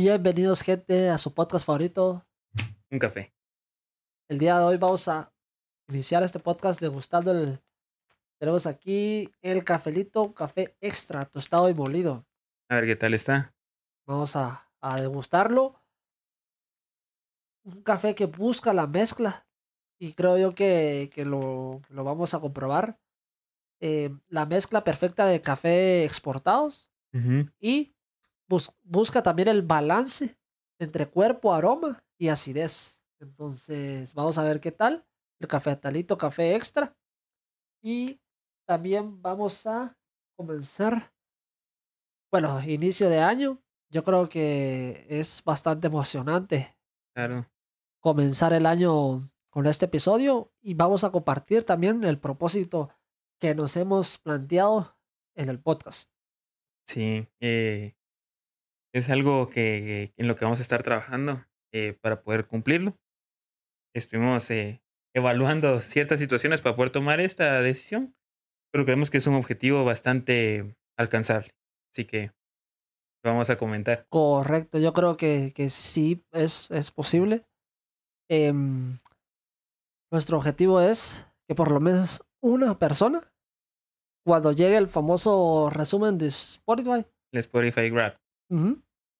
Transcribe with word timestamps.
Bienvenidos, 0.00 0.62
gente, 0.62 1.10
a 1.10 1.18
su 1.18 1.34
podcast 1.34 1.66
favorito. 1.66 2.24
Un 2.88 3.00
café. 3.00 3.34
El 4.28 4.38
día 4.38 4.56
de 4.56 4.64
hoy 4.64 4.76
vamos 4.76 5.08
a 5.08 5.34
iniciar 5.88 6.22
este 6.22 6.38
podcast 6.38 6.80
degustando 6.80 7.32
el. 7.32 7.60
Tenemos 8.38 8.68
aquí 8.68 9.28
el 9.42 9.64
cafelito, 9.64 10.32
café 10.34 10.76
extra, 10.80 11.24
tostado 11.24 11.68
y 11.68 11.74
molido. 11.74 12.24
A 12.70 12.76
ver 12.76 12.86
qué 12.86 12.94
tal 12.94 13.12
está. 13.12 13.56
Vamos 14.06 14.36
a, 14.36 14.70
a 14.80 15.00
degustarlo. 15.00 15.82
Un 17.64 17.82
café 17.82 18.14
que 18.14 18.26
busca 18.26 18.72
la 18.72 18.86
mezcla. 18.86 19.48
Y 19.98 20.12
creo 20.12 20.38
yo 20.38 20.54
que, 20.54 21.10
que 21.12 21.24
lo, 21.24 21.82
lo 21.88 22.04
vamos 22.04 22.34
a 22.34 22.40
comprobar. 22.40 23.00
Eh, 23.80 24.16
la 24.28 24.46
mezcla 24.46 24.84
perfecta 24.84 25.26
de 25.26 25.42
café 25.42 26.04
exportados 26.04 26.88
y 27.58 27.96
bus- 28.48 28.72
busca 28.82 29.22
también 29.22 29.48
el 29.48 29.62
balance 29.62 30.36
entre 30.80 31.06
cuerpo, 31.08 31.52
aroma 31.54 32.02
y 32.18 32.28
acidez. 32.28 33.04
Entonces, 33.20 34.14
vamos 34.14 34.38
a 34.38 34.44
ver 34.44 34.60
qué 34.60 34.72
tal. 34.72 35.04
El 35.40 35.48
café 35.48 35.76
talito, 35.76 36.16
café 36.18 36.54
extra. 36.54 36.96
Y 37.82 38.20
también 38.66 39.20
vamos 39.22 39.66
a 39.66 39.96
comenzar. 40.36 41.12
Bueno, 42.30 42.60
inicio 42.62 43.08
de 43.08 43.20
año. 43.20 43.60
Yo 43.90 44.02
creo 44.04 44.28
que 44.28 45.06
es 45.08 45.42
bastante 45.44 45.86
emocionante 45.86 46.76
Claro. 47.14 47.46
comenzar 48.00 48.52
el 48.52 48.66
año 48.66 49.30
con 49.50 49.66
este 49.66 49.86
episodio 49.86 50.52
y 50.60 50.74
vamos 50.74 51.04
a 51.04 51.10
compartir 51.10 51.64
también 51.64 52.04
el 52.04 52.20
propósito 52.20 52.90
que 53.40 53.54
nos 53.54 53.76
hemos 53.76 54.18
planteado 54.18 54.94
en 55.34 55.48
el 55.48 55.58
podcast. 55.60 56.10
Sí. 56.86 57.26
eh, 57.40 57.94
es 58.92 59.10
algo 59.10 59.48
que, 59.48 60.12
en 60.16 60.28
lo 60.28 60.34
que 60.34 60.44
vamos 60.44 60.60
a 60.60 60.62
estar 60.62 60.82
trabajando 60.82 61.44
eh, 61.72 61.96
para 62.00 62.22
poder 62.22 62.46
cumplirlo. 62.46 62.98
Estuvimos 63.94 64.50
eh, 64.50 64.82
evaluando 65.14 65.80
ciertas 65.80 66.20
situaciones 66.20 66.60
para 66.60 66.76
poder 66.76 66.90
tomar 66.90 67.20
esta 67.20 67.60
decisión, 67.60 68.14
pero 68.72 68.84
creemos 68.84 69.10
que 69.10 69.18
es 69.18 69.26
un 69.26 69.34
objetivo 69.34 69.84
bastante 69.84 70.76
alcanzable. 70.96 71.50
Así 71.92 72.04
que 72.04 72.32
vamos 73.24 73.50
a 73.50 73.56
comentar. 73.56 74.06
Correcto, 74.08 74.78
yo 74.78 74.92
creo 74.92 75.16
que, 75.16 75.52
que 75.54 75.70
sí 75.70 76.24
es, 76.32 76.70
es 76.70 76.90
posible. 76.90 77.46
Em, 78.30 78.98
nuestro 80.10 80.38
objetivo 80.38 80.80
es 80.80 81.26
que 81.48 81.54
por 81.54 81.70
lo 81.72 81.80
menos 81.80 82.22
una 82.42 82.78
persona, 82.78 83.32
cuando 84.24 84.52
llegue 84.52 84.76
el 84.76 84.88
famoso 84.88 85.70
resumen 85.70 86.18
de 86.18 86.26
Spotify, 86.26 87.06
El 87.32 87.40
Spotify 87.40 87.90
Grab. 87.90 88.18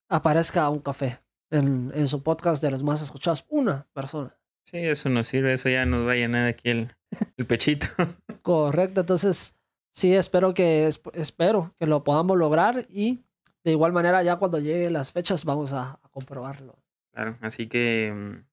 Aparezca 0.08 0.68
un 0.68 0.80
café 0.80 1.20
en, 1.50 1.90
en 1.94 2.08
su 2.08 2.22
podcast 2.22 2.62
de 2.62 2.70
los 2.70 2.82
más 2.82 3.02
escuchados. 3.02 3.44
Una 3.48 3.86
persona. 3.92 4.34
Sí, 4.64 4.78
eso 4.78 5.08
nos 5.08 5.28
sirve, 5.28 5.54
eso 5.54 5.68
ya 5.68 5.86
nos 5.86 6.06
va 6.06 6.12
a 6.12 6.16
llenar 6.16 6.46
aquí 6.46 6.68
el, 6.70 6.92
el 7.36 7.46
pechito. 7.46 7.86
Correcto, 8.42 9.00
entonces 9.00 9.56
sí, 9.92 10.14
espero 10.14 10.52
que, 10.52 10.86
esp- 10.88 11.10
espero 11.14 11.74
que 11.78 11.86
lo 11.86 12.04
podamos 12.04 12.36
lograr 12.36 12.86
y 12.90 13.24
de 13.64 13.72
igual 13.72 13.92
manera 13.92 14.22
ya 14.22 14.36
cuando 14.36 14.58
lleguen 14.58 14.92
las 14.92 15.10
fechas 15.12 15.44
vamos 15.44 15.72
a, 15.72 15.92
a 16.02 16.08
comprobarlo. 16.10 16.78
Claro, 17.12 17.38
así 17.40 17.66
que 17.66 18.12
mm, 18.14 18.44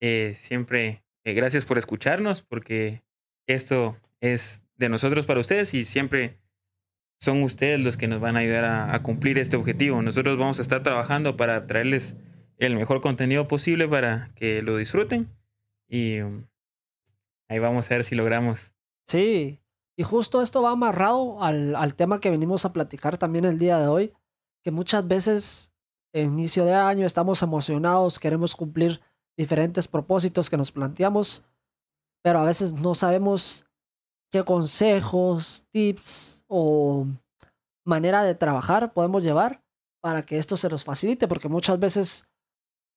eh, 0.00 0.32
siempre 0.34 1.04
eh, 1.24 1.32
gracias 1.32 1.64
por 1.64 1.78
escucharnos 1.78 2.42
porque 2.42 3.02
esto 3.46 3.96
es 4.20 4.62
de 4.76 4.88
nosotros 4.90 5.24
para 5.26 5.40
ustedes 5.40 5.72
y 5.72 5.84
siempre 5.86 6.38
son 7.20 7.42
ustedes 7.42 7.80
los 7.80 7.96
que 7.96 8.08
nos 8.08 8.20
van 8.20 8.36
a 8.36 8.40
ayudar 8.40 8.64
a, 8.64 9.02
cumplir 9.02 9.38
este 9.38 9.56
objetivo. 9.56 10.02
Nosotros 10.02 10.36
vamos 10.36 10.58
a 10.58 10.62
estar 10.62 10.82
trabajando 10.82 11.36
para 11.36 11.66
traerles 11.66 12.16
el 12.58 12.76
mejor 12.76 13.00
contenido 13.00 13.48
posible 13.48 13.88
para 13.88 14.30
que 14.34 14.62
lo 14.62 14.76
disfruten 14.76 15.28
y 15.88 16.20
mm, 16.20 16.46
ahí 17.48 17.58
vamos 17.58 17.90
a 17.90 17.94
ver 17.94 18.04
si 18.04 18.14
logramos. 18.14 18.72
Sí, 19.06 19.60
y 19.96 20.02
justo 20.02 20.42
esto 20.42 20.62
va 20.62 20.70
amarrado 20.70 21.42
al, 21.42 21.76
al 21.76 21.94
tema 21.94 22.20
que 22.20 22.30
venimos 22.30 22.64
a 22.64 22.72
platicar 22.72 23.18
también 23.18 23.44
el 23.44 23.58
día 23.58 23.78
de 23.78 23.88
hoy, 23.88 24.12
que 24.62 24.70
muchas 24.70 25.06
veces 25.06 25.72
en 26.12 26.38
inicio 26.38 26.64
de 26.64 26.74
año 26.74 27.06
estamos 27.06 27.42
emocionados, 27.42 28.18
queremos 28.18 28.54
cumplir 28.54 29.00
diferentes 29.36 29.88
propósitos 29.88 30.48
que 30.48 30.56
nos 30.56 30.70
planteamos, 30.70 31.42
pero 32.22 32.40
a 32.40 32.44
veces 32.44 32.72
no 32.72 32.94
sabemos 32.94 33.66
qué 34.34 34.42
consejos, 34.42 35.64
tips 35.70 36.44
o 36.48 37.06
manera 37.86 38.24
de 38.24 38.34
trabajar 38.34 38.92
podemos 38.92 39.22
llevar 39.22 39.62
para 40.00 40.26
que 40.26 40.38
esto 40.38 40.56
se 40.56 40.68
nos 40.68 40.82
facilite, 40.82 41.28
porque 41.28 41.48
muchas 41.48 41.78
veces 41.78 42.28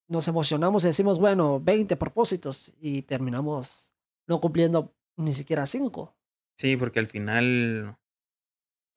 nos 0.10 0.28
emocionamos 0.28 0.84
y 0.84 0.88
decimos, 0.88 1.20
bueno, 1.20 1.60
20 1.60 1.96
propósitos 1.96 2.74
y 2.80 3.04
terminamos 3.04 3.94
no 4.28 4.42
cumpliendo 4.42 4.96
ni 5.16 5.32
siquiera 5.32 5.68
5. 5.68 6.18
Sí, 6.58 6.76
porque 6.76 6.98
al 6.98 7.06
final, 7.06 8.00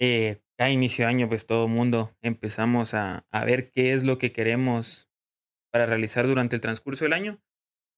eh, 0.00 0.40
cada 0.56 0.70
inicio 0.70 1.04
de 1.04 1.10
año, 1.10 1.28
pues 1.28 1.44
todo 1.44 1.68
mundo 1.68 2.16
empezamos 2.22 2.94
a, 2.94 3.26
a 3.30 3.44
ver 3.44 3.70
qué 3.70 3.92
es 3.92 4.02
lo 4.02 4.16
que 4.16 4.32
queremos 4.32 5.10
para 5.70 5.84
realizar 5.84 6.26
durante 6.26 6.56
el 6.56 6.62
transcurso 6.62 7.04
del 7.04 7.12
año. 7.12 7.38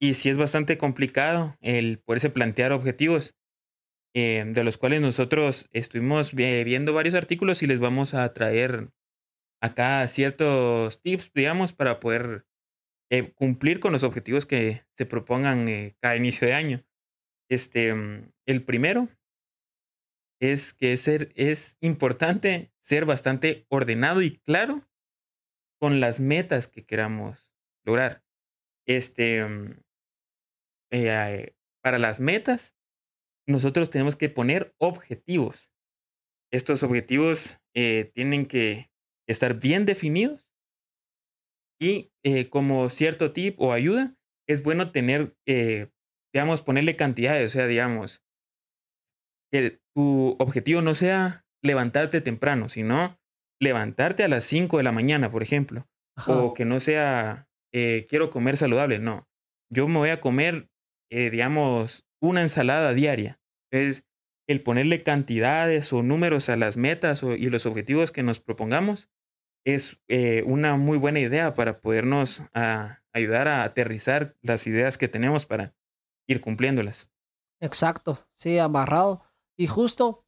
Y 0.01 0.15
sí 0.15 0.31
es 0.31 0.37
bastante 0.37 0.79
complicado 0.79 1.57
el 1.61 2.01
poderse 2.01 2.29
plantear 2.29 2.73
objetivos, 2.73 3.37
eh, 4.15 4.45
de 4.47 4.65
los 4.65 4.77
cuales 4.79 5.01
nosotros 5.01 5.69
estuvimos 5.73 6.35
vi- 6.35 6.65
viendo 6.65 6.95
varios 6.95 7.15
artículos 7.15 7.63
y 7.63 7.67
les 7.67 7.81
vamos 7.81 8.15
a 8.15 8.33
traer 8.33 8.91
acá 9.63 10.07
ciertos 10.09 11.03
tips, 11.03 11.33
digamos, 11.35 11.73
para 11.73 12.01
poder 12.01 12.47
eh, 13.11 13.33
cumplir 13.35 13.81
con 13.81 13.93
los 13.93 14.05
objetivos 14.05 14.47
que 14.47 14.85
se 14.97 15.07
propongan 15.07 15.69
eh, 15.69 15.97
cada 16.01 16.17
inicio 16.17 16.49
de 16.49 16.55
año. 16.55 16.85
Este, 17.51 17.95
mm, 17.95 18.33
el 18.47 18.65
primero 18.65 19.09
es 20.41 20.75
que 20.75 20.97
ser, 20.97 21.33
es 21.37 21.77
importante 21.81 22.73
ser 22.81 23.07
bastante 23.07 23.67
ordenado 23.69 24.23
y 24.23 24.39
claro 24.39 24.89
con 25.81 26.01
las 26.01 26.21
metas 26.21 26.69
que 26.69 26.85
queramos 26.87 27.51
lograr. 27.85 28.25
Este, 28.87 29.45
mm, 29.45 29.81
eh, 30.91 31.55
para 31.83 31.99
las 31.99 32.21
metas, 32.21 32.77
nosotros 33.47 33.91
tenemos 33.91 34.17
que 34.17 34.29
poner 34.29 34.75
objetivos. 34.79 35.73
Estos 36.53 36.83
objetivos 36.83 37.59
eh, 37.75 38.11
tienen 38.15 38.47
que 38.47 38.91
estar 39.27 39.59
bien 39.59 39.87
definidos 39.87 40.51
y 41.81 42.13
eh, 42.23 42.49
como 42.51 42.89
cierto 42.91 43.33
tip 43.33 43.61
o 43.61 43.73
ayuda, 43.73 44.15
es 44.47 44.63
bueno 44.63 44.93
tener, 44.93 45.37
eh, 45.47 45.91
digamos, 46.33 46.63
ponerle 46.63 46.97
cantidades, 46.97 47.53
o 47.53 47.53
sea, 47.53 47.67
digamos, 47.67 48.23
que 49.51 49.81
tu 49.95 50.37
objetivo 50.39 50.83
no 50.83 50.95
sea 50.95 51.45
levantarte 51.63 52.21
temprano, 52.21 52.69
sino 52.69 53.19
levantarte 53.61 54.25
a 54.25 54.29
las 54.29 54.45
5 54.45 54.79
de 54.79 54.83
la 54.83 54.93
mañana, 54.93 55.31
por 55.31 55.43
ejemplo. 55.43 55.89
Ajá. 56.17 56.37
O 56.37 56.55
que 56.55 56.65
no 56.65 56.81
sea, 56.81 57.49
quiero 57.73 58.31
comer 58.31 58.57
saludable, 58.57 58.99
no. 58.99 59.29
Yo 59.71 59.89
me 59.89 59.99
voy 59.99 60.11
a 60.11 60.21
comer, 60.21 60.69
digamos, 61.11 62.07
una 62.23 62.43
ensalada 62.43 62.95
diaria. 62.95 63.41
Entonces, 63.73 64.07
el 64.49 64.63
ponerle 64.63 65.03
cantidades 65.05 65.93
o 65.93 66.03
números 66.03 66.49
a 66.49 66.57
las 66.57 66.77
metas 66.79 67.23
o- 67.23 67.35
y 67.37 67.51
los 67.51 67.67
objetivos 67.67 68.13
que 68.13 68.23
nos 68.23 68.41
propongamos 68.41 69.11
es 69.67 70.03
eh, 70.09 70.45
una 70.47 70.77
muy 70.77 70.99
buena 70.99 71.21
idea 71.21 71.55
para 71.55 71.81
podernos 71.81 72.43
ayudar 73.13 73.49
a 73.49 73.65
aterrizar 73.65 74.37
las 74.43 74.67
ideas 74.67 74.99
que 74.99 75.09
tenemos 75.09 75.47
para 75.47 75.75
ir 76.29 76.41
cumpliéndolas. 76.41 77.11
Exacto, 77.61 78.19
sí, 78.37 78.59
amarrado. 78.59 79.23
Y 79.57 79.67
justo 79.67 80.27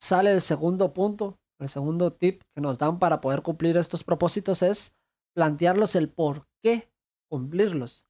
sale 0.00 0.32
el 0.32 0.40
segundo 0.40 0.92
punto, 0.92 1.40
el 1.60 1.68
segundo 1.68 2.12
tip 2.12 2.42
que 2.54 2.60
nos 2.60 2.78
dan 2.78 2.98
para 2.98 3.20
poder 3.20 3.42
cumplir 3.42 3.76
estos 3.76 4.04
propósitos 4.04 4.62
es 4.62 4.96
plantearlos 5.34 5.96
el 5.96 6.10
por 6.12 6.48
qué 6.62 6.92
cumplirlos. 7.30 8.06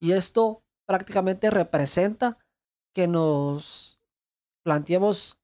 Y 0.00 0.12
esto 0.12 0.64
prácticamente 0.90 1.50
representa 1.50 2.36
que 2.92 3.06
nos 3.06 4.00
planteemos 4.64 5.38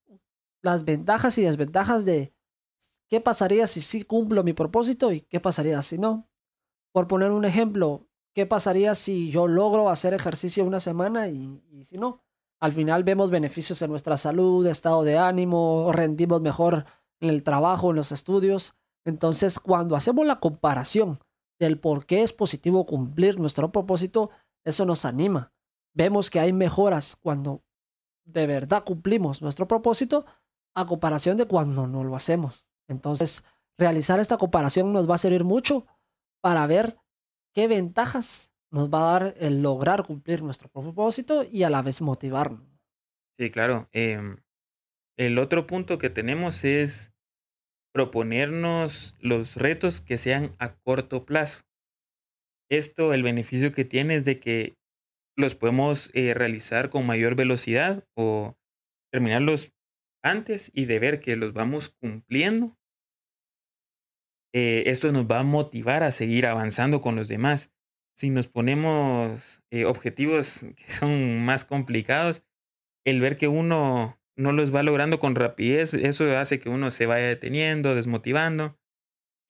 las 0.61 0.85
ventajas 0.85 1.39
y 1.39 1.43
desventajas 1.43 2.05
de 2.05 2.35
qué 3.09 3.21
pasaría 3.21 3.69
si 3.69 3.81
sí 3.81 4.03
cumplo 4.03 4.43
mi 4.43 4.55
propósito 4.55 5.13
y 5.13 5.21
qué 5.21 5.39
pasaría 5.39 5.81
si 5.83 5.99
no. 5.99 6.29
Por 6.91 7.07
poner 7.07 7.31
un 7.31 7.45
ejemplo, 7.45 8.09
¿qué 8.35 8.45
pasaría 8.45 8.97
si 8.97 9.31
yo 9.31 9.47
logro 9.47 9.89
hacer 9.89 10.15
ejercicio 10.15 10.65
una 10.65 10.81
semana 10.81 11.29
y, 11.29 11.63
y 11.71 11.85
si 11.85 11.97
no? 11.97 12.25
Al 12.59 12.73
final 12.73 13.05
vemos 13.05 13.31
beneficios 13.31 13.81
en 13.83 13.91
nuestra 13.91 14.17
salud, 14.17 14.67
estado 14.67 15.05
de 15.05 15.17
ánimo, 15.17 15.93
rendimos 15.93 16.41
mejor 16.41 16.87
en 17.21 17.31
el 17.31 17.45
trabajo, 17.45 17.91
en 17.91 17.97
los 17.97 18.11
estudios. 18.11 18.75
Entonces, 19.05 19.61
cuando 19.61 19.95
hacemos 19.95 20.27
la 20.27 20.41
comparación 20.41 21.21
del 21.61 21.79
por 21.79 22.05
qué 22.05 22.25
es 22.25 22.33
positivo 22.33 22.85
cumplir 22.85 23.39
nuestro 23.39 23.71
propósito, 23.71 24.31
eso 24.67 24.85
nos 24.85 25.05
anima. 25.05 25.53
Vemos 25.95 26.29
que 26.29 26.41
hay 26.41 26.53
mejoras 26.53 27.17
cuando 27.17 27.65
de 28.25 28.47
verdad 28.47 28.85
cumplimos 28.85 29.41
nuestro 29.41 29.69
propósito 29.69 30.27
a 30.75 30.85
comparación 30.85 31.37
de 31.37 31.47
cuando 31.47 31.87
no 31.87 32.05
lo 32.05 32.17
hacemos. 32.17 32.67
Entonces, 32.89 33.45
realizar 33.79 34.21
esta 34.21 34.37
comparación 34.37 34.93
nos 34.93 35.09
va 35.09 35.15
a 35.15 35.19
servir 35.19 35.45
mucho 35.45 35.87
para 36.43 36.67
ver 36.67 36.99
qué 37.55 37.69
ventajas 37.69 38.53
nos 38.71 38.91
va 38.91 38.99
a 38.99 39.21
dar 39.21 39.35
el 39.39 39.63
lograr 39.63 40.05
cumplir 40.05 40.43
nuestro 40.43 40.69
propósito 40.69 41.45
y 41.51 41.63
a 41.63 41.71
la 41.71 41.83
vez 41.83 42.03
motivarnos. 42.03 42.67
Sí, 43.39 43.49
claro. 43.51 43.89
Em, 43.93 44.39
el 45.17 45.39
otro 45.39 45.67
punto 45.67 45.99
que 45.99 46.11
tenemos 46.11 46.65
es 46.65 47.13
proponernos 47.93 49.15
los 49.21 49.57
retos 49.57 50.01
que 50.01 50.19
sean 50.19 50.55
a 50.59 50.75
corto 50.75 51.25
plazo. 51.25 51.66
Esto, 52.71 53.15
el 53.15 53.23
beneficio 53.23 53.73
que 53.73 53.85
tiene 53.85 54.17
es 54.17 54.25
de 54.25 54.41
que 54.41 54.77
los 55.37 55.55
podemos 55.55 56.11
eh, 56.15 56.35
realizar 56.35 56.91
con 56.91 57.07
mayor 57.07 57.37
velocidad 57.37 58.07
o 58.17 58.57
terminarlos 59.13 59.73
antes 60.23 60.71
y 60.75 60.87
de 60.87 60.99
ver 60.99 61.21
que 61.21 61.37
los 61.37 61.53
vamos 61.53 61.91
cumpliendo. 61.91 62.77
Eh, 64.55 64.85
esto 64.87 65.13
nos 65.13 65.27
va 65.27 65.41
a 65.41 65.45
motivar 65.45 66.03
a 66.03 66.11
seguir 66.11 66.47
avanzando 66.47 67.01
con 67.01 67.15
los 67.15 67.29
demás. 67.29 67.73
Si 68.17 68.31
nos 68.31 68.49
ponemos 68.49 69.63
eh, 69.71 69.85
objetivos 69.85 70.65
que 70.77 70.91
son 70.91 71.45
más 71.45 71.65
complicados, 71.65 72.43
el 73.05 73.21
ver 73.21 73.37
que 73.37 73.49
uno 73.49 74.19
no 74.37 74.53
los 74.53 74.75
va 74.75 74.83
logrando 74.83 75.19
con 75.19 75.35
rapidez, 75.35 75.95
eso 75.95 76.37
hace 76.37 76.59
que 76.59 76.69
uno 76.69 76.91
se 76.91 77.07
vaya 77.07 77.27
deteniendo, 77.27 77.95
desmotivando, 77.95 78.79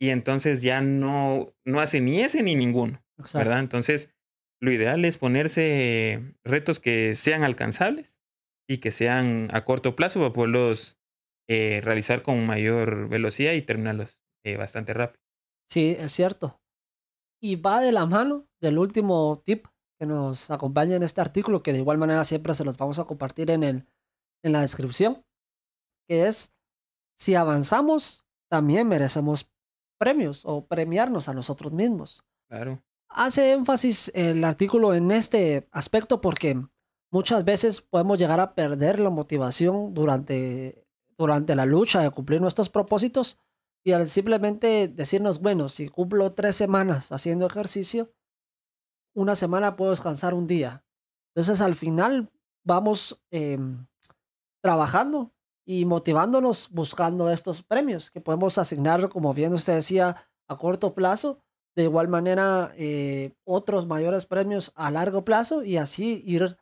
y 0.00 0.10
entonces 0.10 0.62
ya 0.62 0.80
no, 0.80 1.54
no 1.64 1.80
hace 1.80 2.00
ni 2.00 2.20
ese 2.20 2.42
ni 2.42 2.54
ninguno, 2.54 3.02
¿verdad? 3.34 3.60
Entonces, 3.60 4.14
lo 4.60 4.72
ideal 4.72 5.04
es 5.04 5.18
ponerse 5.18 6.34
retos 6.44 6.80
que 6.80 7.14
sean 7.14 7.44
alcanzables 7.44 8.20
y 8.68 8.78
que 8.78 8.90
sean 8.90 9.48
a 9.52 9.64
corto 9.64 9.96
plazo 9.96 10.20
para 10.20 10.32
poderlos 10.32 10.98
eh, 11.48 11.80
realizar 11.82 12.22
con 12.22 12.46
mayor 12.46 13.08
velocidad 13.08 13.52
y 13.52 13.62
terminarlos 13.62 14.20
eh, 14.44 14.56
bastante 14.56 14.92
rápido. 14.92 15.22
Sí, 15.68 15.96
es 15.98 16.12
cierto. 16.12 16.60
Y 17.40 17.56
va 17.56 17.80
de 17.80 17.92
la 17.92 18.06
mano 18.06 18.48
del 18.60 18.78
último 18.78 19.42
tip 19.44 19.66
que 19.98 20.06
nos 20.06 20.50
acompaña 20.50 20.96
en 20.96 21.02
este 21.02 21.20
artículo, 21.20 21.62
que 21.62 21.72
de 21.72 21.78
igual 21.78 21.98
manera 21.98 22.24
siempre 22.24 22.54
se 22.54 22.64
los 22.64 22.76
vamos 22.76 22.98
a 22.98 23.04
compartir 23.04 23.50
en, 23.50 23.62
el, 23.62 23.86
en 24.42 24.52
la 24.52 24.60
descripción, 24.60 25.24
que 26.08 26.26
es, 26.26 26.54
si 27.18 27.34
avanzamos, 27.34 28.24
también 28.50 28.88
merecemos 28.88 29.50
premios 29.98 30.42
o 30.44 30.66
premiarnos 30.66 31.28
a 31.28 31.34
nosotros 31.34 31.72
mismos. 31.72 32.24
Claro. 32.48 32.82
Hace 33.08 33.52
énfasis 33.52 34.10
el 34.14 34.44
artículo 34.44 34.94
en 34.94 35.10
este 35.10 35.68
aspecto 35.72 36.20
porque 36.20 36.60
muchas 37.10 37.44
veces 37.44 37.80
podemos 37.80 38.18
llegar 38.18 38.40
a 38.40 38.54
perder 38.54 39.00
la 39.00 39.10
motivación 39.10 39.94
durante, 39.94 40.86
durante 41.16 41.54
la 41.54 41.66
lucha 41.66 42.02
de 42.02 42.10
cumplir 42.10 42.40
nuestros 42.40 42.68
propósitos 42.68 43.38
y 43.84 43.92
al 43.92 44.08
simplemente 44.08 44.88
decirnos, 44.88 45.40
bueno, 45.40 45.68
si 45.68 45.88
cumplo 45.88 46.32
tres 46.32 46.56
semanas 46.56 47.12
haciendo 47.12 47.46
ejercicio, 47.46 48.12
una 49.14 49.36
semana 49.36 49.76
puedo 49.76 49.92
descansar 49.92 50.34
un 50.34 50.46
día. 50.46 50.84
Entonces 51.34 51.60
al 51.60 51.74
final 51.74 52.30
vamos 52.64 53.22
em, 53.30 53.86
trabajando 54.60 55.32
y 55.64 55.84
motivándonos 55.84 56.68
buscando 56.70 57.30
estos 57.30 57.62
premios 57.62 58.10
que 58.10 58.20
podemos 58.20 58.58
asignar, 58.58 59.08
como 59.08 59.32
bien 59.32 59.52
usted 59.52 59.74
decía, 59.74 60.28
a 60.48 60.56
corto 60.58 60.94
plazo. 60.94 61.42
De 61.76 61.82
igual 61.82 62.08
manera, 62.08 62.72
eh, 62.76 63.34
otros 63.44 63.86
mayores 63.86 64.24
premios 64.24 64.72
a 64.74 64.90
largo 64.90 65.24
plazo 65.24 65.62
y 65.62 65.76
así 65.76 66.22
ir 66.24 66.56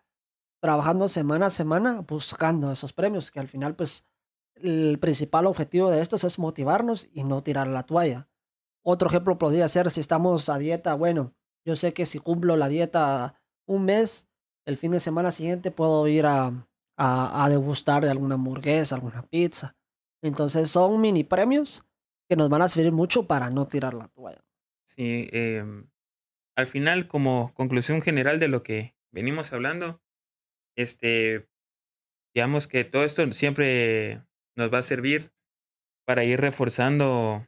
trabajando 0.61 1.09
semana 1.09 1.47
a 1.47 1.51
semana 1.51 2.01
buscando 2.01 2.73
esos 2.73 2.93
premios, 2.93 3.31
que 3.31 3.39
al 3.39 3.49
final, 3.49 3.77
pues, 3.77 4.07
el 4.57 4.99
principal 4.99 5.47
objetivo 5.47 5.91
de 5.91 6.01
estos 6.01 6.25
es 6.25 6.39
motivarnos 6.39 7.09
y 7.13 7.23
no 7.25 7.43
tirar 7.43 7.69
la 7.69 7.85
toalla. 7.85 8.29
Otro 8.83 9.09
ejemplo 9.09 9.39
podría 9.39 9.69
ser 9.69 9.91
si 9.91 10.01
estamos 10.01 10.49
a 10.49 10.59
dieta, 10.59 10.95
bueno, 10.95 11.35
yo 11.65 11.77
sé 11.77 11.95
que 11.95 12.07
si 12.07 12.19
cumplo 12.19 12.57
la 12.57 12.69
dieta 12.69 13.41
un 13.67 13.85
mes, 13.85 14.29
el 14.67 14.77
fin 14.77 14.93
de 14.93 15.01
semana 15.01 15.31
siguiente 15.31 15.71
puedo 15.71 16.07
ir 16.09 16.27
a, 16.27 16.67
a, 16.97 17.49
degustar 17.49 18.05
de 18.05 18.11
alguna 18.11 18.35
hamburguesa, 18.35 18.95
alguna 18.95 19.23
pizza. 19.23 19.77
Entonces 20.23 20.71
son 20.71 21.01
mini 21.01 21.25
premios 21.25 21.85
que 22.29 22.37
nos 22.37 22.49
van 22.49 22.63
a 22.63 22.69
servir 22.69 22.93
mucho 22.93 23.27
para 23.27 23.51
no 23.51 23.67
tirar 23.67 23.95
la 23.95 24.09
toalla. 24.09 24.45
Sí, 24.97 25.29
em, 25.33 25.91
al 26.57 26.67
final, 26.67 27.09
como 27.09 27.53
conclusión 27.55 28.01
general 28.03 28.39
de 28.39 28.49
lo 28.49 28.63
que 28.63 28.97
venimos 29.13 29.53
hablando, 29.53 30.03
este, 30.77 31.49
digamos 32.35 32.69
que 32.69 32.85
todo 32.85 33.05
esto 33.05 33.31
siempre 33.33 34.25
nos 34.57 34.73
va 34.73 34.79
a 34.79 34.83
servir 34.83 35.33
para 36.07 36.25
ir 36.25 36.41
reforzando 36.41 37.47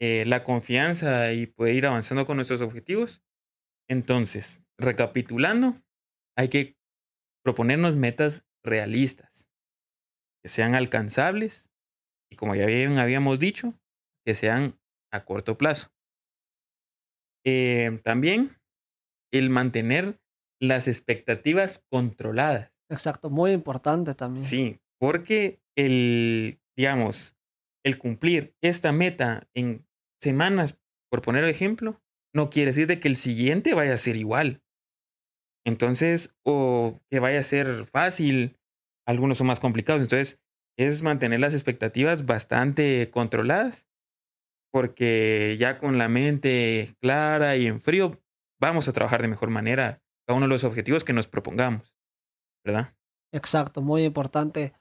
eh, 0.00 0.24
la 0.26 0.42
confianza 0.44 1.32
y 1.32 1.46
poder 1.46 1.74
ir 1.74 1.86
avanzando 1.86 2.26
con 2.26 2.36
nuestros 2.36 2.60
objetivos. 2.60 3.22
Entonces, 3.88 4.62
recapitulando, 4.78 5.82
hay 6.36 6.48
que 6.48 6.76
proponernos 7.44 7.96
metas 7.96 8.44
realistas, 8.64 9.48
que 10.42 10.48
sean 10.48 10.74
alcanzables 10.74 11.70
y 12.30 12.36
como 12.36 12.54
ya 12.54 12.66
bien 12.66 12.98
habíamos 12.98 13.38
dicho, 13.38 13.74
que 14.24 14.34
sean 14.34 14.78
a 15.12 15.24
corto 15.24 15.58
plazo. 15.58 15.95
Eh, 17.46 18.00
también 18.02 18.58
el 19.32 19.50
mantener 19.50 20.20
las 20.60 20.88
expectativas 20.88 21.84
controladas. 21.90 22.72
Exacto, 22.90 23.30
muy 23.30 23.52
importante 23.52 24.14
también. 24.14 24.44
Sí, 24.44 24.80
porque 24.98 25.60
el, 25.76 26.60
digamos, 26.76 27.36
el 27.84 27.98
cumplir 27.98 28.56
esta 28.62 28.92
meta 28.92 29.48
en 29.54 29.86
semanas, 30.20 30.78
por 31.10 31.22
poner 31.22 31.44
ejemplo, 31.44 32.02
no 32.34 32.50
quiere 32.50 32.70
decir 32.70 32.86
de 32.86 33.00
que 33.00 33.08
el 33.08 33.16
siguiente 33.16 33.74
vaya 33.74 33.94
a 33.94 33.98
ser 33.98 34.16
igual. 34.16 34.62
Entonces, 35.64 36.34
o 36.44 37.00
que 37.10 37.20
vaya 37.20 37.40
a 37.40 37.44
ser 37.44 37.84
fácil, 37.84 38.58
algunos 39.06 39.38
son 39.38 39.46
más 39.46 39.60
complicados. 39.60 40.02
Entonces, 40.02 40.40
es 40.78 41.02
mantener 41.02 41.40
las 41.40 41.54
expectativas 41.54 42.26
bastante 42.26 43.10
controladas, 43.10 43.88
porque 44.76 45.56
ya 45.58 45.78
con 45.78 45.96
la 45.96 46.06
mente 46.06 46.94
clara 47.00 47.56
y 47.56 47.66
en 47.66 47.80
frío, 47.80 48.20
vamos 48.60 48.86
a 48.88 48.92
trabajar 48.92 49.22
de 49.22 49.28
mejor 49.28 49.48
manera 49.48 50.02
cada 50.26 50.36
uno 50.36 50.44
de 50.44 50.50
los 50.50 50.64
objetivos 50.64 51.02
que 51.02 51.14
nos 51.14 51.28
propongamos, 51.28 51.96
¿verdad? 52.62 52.94
Exacto, 53.32 53.80
muy 53.80 54.04
importante. 54.04 54.74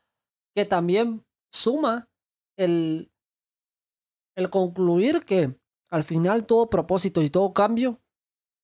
Que 0.53 0.65
también 0.65 1.25
suma 1.49 2.09
el 2.57 3.09
el 4.35 4.49
concluir 4.49 5.21
que 5.21 5.57
al 5.89 6.03
final 6.03 6.45
todo 6.45 6.69
propósito 6.69 7.21
y 7.21 7.29
todo 7.29 7.53
cambio 7.53 8.01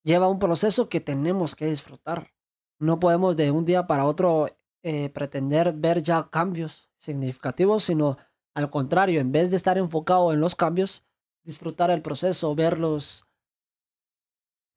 lleva 0.04 0.28
un 0.28 0.38
proceso 0.38 0.90
que 0.90 1.00
tenemos 1.00 1.56
que 1.56 1.68
disfrutar. 1.68 2.34
No 2.78 3.00
podemos 3.00 3.38
de 3.38 3.52
un 3.52 3.64
día 3.64 3.88
para 3.88 4.04
otro 4.04 4.48
eh, 4.84 5.10
pretender 5.12 5.72
ver 5.72 6.04
ya 6.04 6.30
cambios 6.30 6.92
significativos, 7.00 7.86
sino 7.86 8.18
al 8.54 8.70
contrario, 8.70 9.22
en 9.22 9.32
vez 9.32 9.50
de 9.50 9.56
estar 9.56 9.78
enfocado 9.78 10.34
en 10.34 10.42
los 10.42 10.56
cambios, 10.56 11.06
disfrutar 11.44 11.92
el 11.92 12.02
proceso, 12.02 12.54
ver 12.56 12.80
los, 12.80 13.26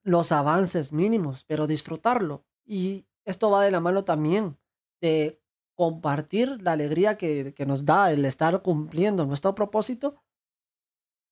los 0.03 0.33
avances 0.33 0.93
mínimos, 0.93 1.45
pero 1.45 1.67
disfrutarlo. 1.67 2.45
Y 2.65 3.07
esto 3.25 3.51
va 3.51 3.63
de 3.63 3.71
la 3.71 3.81
mano 3.81 4.05
también 4.05 4.59
de 5.01 5.41
compartir 5.75 6.63
la 6.63 6.73
alegría 6.73 7.17
que, 7.17 7.53
que 7.55 7.67
nos 7.67 7.85
da 7.85 8.13
el 8.13 8.25
estar 8.25 8.63
cumpliendo 8.63 9.27
nuestro 9.27 9.55
propósito 9.55 10.23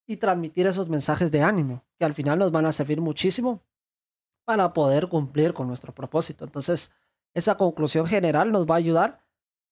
y 0.06 0.16
transmitir 0.16 0.66
esos 0.66 0.88
mensajes 0.88 1.30
de 1.30 1.42
ánimo, 1.42 1.84
que 1.98 2.04
al 2.04 2.14
final 2.14 2.38
nos 2.38 2.50
van 2.50 2.66
a 2.66 2.72
servir 2.72 3.00
muchísimo 3.00 3.62
para 4.44 4.72
poder 4.72 5.08
cumplir 5.08 5.54
con 5.54 5.68
nuestro 5.68 5.94
propósito. 5.94 6.44
Entonces, 6.44 6.92
esa 7.34 7.56
conclusión 7.56 8.06
general 8.06 8.52
nos 8.52 8.66
va 8.66 8.74
a 8.74 8.78
ayudar 8.78 9.24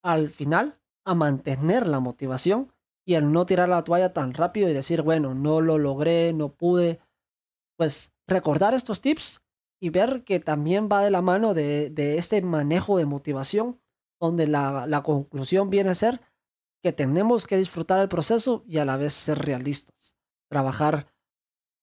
al 0.02 0.30
final 0.30 0.80
a 1.04 1.14
mantener 1.14 1.86
la 1.86 2.00
motivación 2.00 2.72
y 3.06 3.14
el 3.14 3.32
no 3.32 3.46
tirar 3.46 3.68
la 3.68 3.84
toalla 3.84 4.12
tan 4.12 4.34
rápido 4.34 4.68
y 4.68 4.72
decir, 4.72 5.02
bueno, 5.02 5.34
no 5.34 5.60
lo 5.60 5.78
logré, 5.78 6.32
no 6.32 6.54
pude. 6.54 7.00
Pues 7.76 8.12
recordar 8.26 8.74
estos 8.74 9.00
tips 9.00 9.42
y 9.80 9.90
ver 9.90 10.22
que 10.24 10.38
también 10.38 10.88
va 10.90 11.02
de 11.02 11.10
la 11.10 11.22
mano 11.22 11.54
de, 11.54 11.92
este 12.18 12.42
manejo 12.42 12.98
de 12.98 13.06
motivación, 13.06 13.80
donde 14.20 14.46
la, 14.46 14.86
la 14.86 15.02
conclusión 15.02 15.70
viene 15.70 15.90
a 15.90 15.94
ser 15.94 16.20
que 16.82 16.92
tenemos 16.92 17.46
que 17.46 17.56
disfrutar 17.56 18.00
el 18.00 18.08
proceso 18.08 18.62
y 18.66 18.78
a 18.78 18.84
la 18.84 18.96
vez 18.96 19.14
ser 19.14 19.38
realistas 19.38 20.16
trabajar 20.50 21.06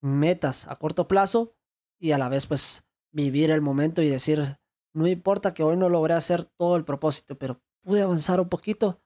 metas 0.01 0.67
a 0.67 0.75
corto 0.75 1.07
plazo 1.07 1.55
y 1.99 2.11
a 2.11 2.17
la 2.17 2.29
vez 2.29 2.45
pues 2.45 2.83
vivir 3.11 3.49
el 3.49 3.61
momento 3.61 4.01
y 4.01 4.09
decir, 4.09 4.59
no 4.93 5.07
importa 5.07 5.53
que 5.53 5.63
hoy 5.63 5.77
no 5.77 5.89
logré 5.89 6.13
hacer 6.13 6.45
todo 6.45 6.75
el 6.75 6.83
propósito, 6.83 7.37
pero 7.37 7.61
pude 7.81 8.01
avanzar 8.01 8.39
un 8.39 8.49
poquito, 8.49 9.01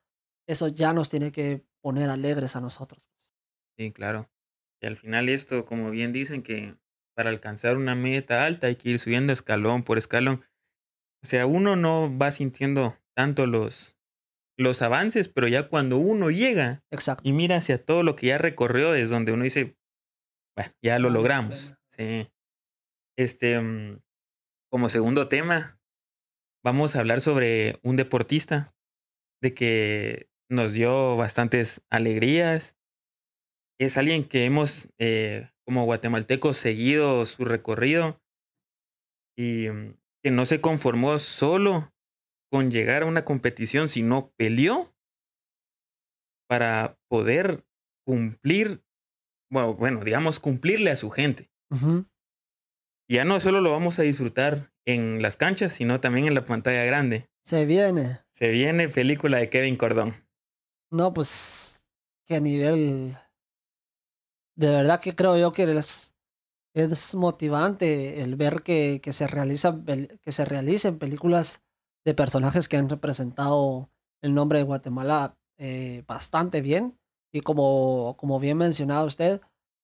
eso 0.47 0.67
ya 0.67 0.93
nos 0.93 1.09
tiene 1.09 1.31
que 1.31 1.65
poner 1.81 2.09
alegres 2.09 2.55
a 2.55 2.61
nosotros. 2.61 3.09
Sí, 3.77 3.91
claro. 3.91 4.29
Y 4.81 4.87
al 4.87 4.97
final 4.97 5.29
esto, 5.29 5.65
como 5.65 5.91
bien 5.91 6.11
dicen, 6.11 6.43
que 6.43 6.75
para 7.15 7.29
alcanzar 7.29 7.77
una 7.77 7.95
meta 7.95 8.45
alta 8.45 8.67
hay 8.67 8.75
que 8.75 8.89
ir 8.89 8.99
subiendo 8.99 9.33
escalón 9.33 9.83
por 9.83 9.97
escalón. 9.97 10.43
O 11.23 11.27
sea, 11.27 11.45
uno 11.45 11.75
no 11.75 12.17
va 12.17 12.31
sintiendo 12.31 12.97
tanto 13.15 13.45
los, 13.45 13.99
los 14.57 14.81
avances, 14.81 15.29
pero 15.29 15.47
ya 15.47 15.67
cuando 15.67 15.97
uno 15.97 16.31
llega 16.31 16.83
Exacto. 16.89 17.27
y 17.27 17.33
mira 17.33 17.57
hacia 17.57 17.83
todo 17.83 18.01
lo 18.03 18.15
que 18.15 18.27
ya 18.27 18.37
recorrió, 18.37 18.95
es 18.95 19.09
donde 19.09 19.31
uno 19.31 19.43
dice, 19.43 19.77
bueno, 20.55 20.71
ya 20.81 20.99
lo 20.99 21.09
logramos. 21.09 21.75
Sí. 21.95 22.31
Este, 23.17 23.59
mm, 23.59 24.01
como 24.71 24.89
segundo 24.89 25.27
tema, 25.27 25.79
vamos 26.63 26.95
a 26.95 26.99
hablar 26.99 27.21
sobre 27.21 27.79
un 27.83 27.97
deportista 27.97 28.73
de 29.41 29.53
que 29.53 30.30
nos 30.51 30.73
dio 30.73 31.17
bastantes 31.17 31.81
alegrías. 31.89 32.77
Es 33.79 33.97
alguien 33.97 34.23
que 34.23 34.45
hemos, 34.45 34.89
eh, 34.99 35.49
como 35.65 35.85
guatemaltecos, 35.85 36.57
seguido 36.57 37.25
su 37.25 37.45
recorrido 37.45 38.21
y 39.35 39.69
mm, 39.69 39.97
que 40.23 40.31
no 40.31 40.45
se 40.45 40.61
conformó 40.61 41.17
solo 41.19 41.91
con 42.51 42.69
llegar 42.69 43.03
a 43.03 43.07
una 43.07 43.23
competición, 43.23 43.87
sino 43.87 44.31
peleó 44.35 44.93
para 46.47 46.99
poder 47.07 47.65
cumplir, 48.05 48.83
bueno, 49.49 49.73
bueno, 49.73 50.03
digamos, 50.03 50.39
cumplirle 50.39 50.91
a 50.91 50.97
su 50.97 51.09
gente. 51.09 51.49
Ya 53.09 53.23
no 53.23 53.39
solo 53.39 53.61
lo 53.61 53.71
vamos 53.71 53.99
a 53.99 54.03
disfrutar 54.03 54.73
en 54.85 55.21
las 55.21 55.37
canchas, 55.37 55.73
sino 55.73 56.01
también 56.01 56.27
en 56.27 56.35
la 56.35 56.43
pantalla 56.43 56.83
grande. 56.83 57.29
Se 57.45 57.65
viene. 57.65 58.19
Se 58.33 58.49
viene 58.49 58.89
película 58.89 59.37
de 59.37 59.49
Kevin 59.49 59.77
Cordón. 59.77 60.13
No, 60.91 61.13
pues, 61.13 61.87
qué 62.27 62.41
nivel. 62.41 63.17
De 64.57 64.69
verdad 64.69 64.99
que 64.99 65.15
creo 65.15 65.37
yo 65.37 65.53
que 65.53 65.63
es, 65.63 66.13
es 66.73 67.15
motivante 67.15 68.21
el 68.21 68.35
ver 68.35 68.61
que, 68.61 68.99
que 69.01 69.13
se 69.13 69.27
realizan, 69.27 69.85
que 69.85 70.31
se 70.31 70.43
realicen 70.43 70.99
películas 70.99 71.63
de 72.05 72.13
personajes 72.13 72.67
que 72.67 72.75
han 72.75 72.89
representado 72.89 73.89
el 74.21 74.33
nombre 74.33 74.59
de 74.59 74.65
Guatemala 74.65 75.37
eh, 75.57 76.03
bastante 76.05 76.59
bien. 76.61 76.99
Y 77.31 77.39
como, 77.39 78.17
como 78.17 78.39
bien 78.39 78.57
mencionaba 78.57 79.05
usted, 79.05 79.39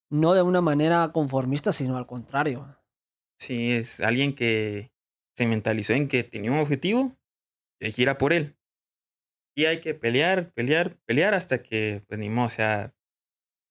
no 0.09 0.33
de 0.33 0.41
una 0.41 0.59
manera 0.59 1.11
conformista, 1.13 1.71
sino 1.71 1.95
al 1.95 2.05
contrario. 2.05 2.77
Sí, 3.39 3.71
es 3.71 4.01
alguien 4.01 4.35
que 4.35 4.91
se 5.37 5.45
mentalizó 5.45 5.93
en 5.93 6.09
que 6.09 6.23
tenía 6.23 6.51
un 6.51 6.59
objetivo 6.59 7.15
y 7.79 7.93
que 7.93 8.09
a 8.09 8.17
por 8.17 8.33
él. 8.33 8.56
Y 9.57 9.65
hay 9.65 9.79
que 9.79 9.95
pelear, 9.95 10.51
pelear, 10.53 10.97
pelear 11.07 11.33
hasta 11.33 11.63
que, 11.63 12.03
pues 12.07 12.19
ni 12.19 12.29
modo, 12.29 12.45
o 12.45 12.51
sea, 12.51 12.93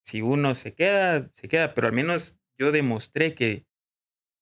si 0.03 0.21
uno 0.21 0.57
se 0.57 0.75
queda, 0.75 1.31
se 1.33 1.47
queda, 1.47 1.75
pero 1.75 1.87
al 1.87 1.93
menos 1.93 2.37
yo 2.59 2.73
demostré 2.73 3.35
que 3.35 3.67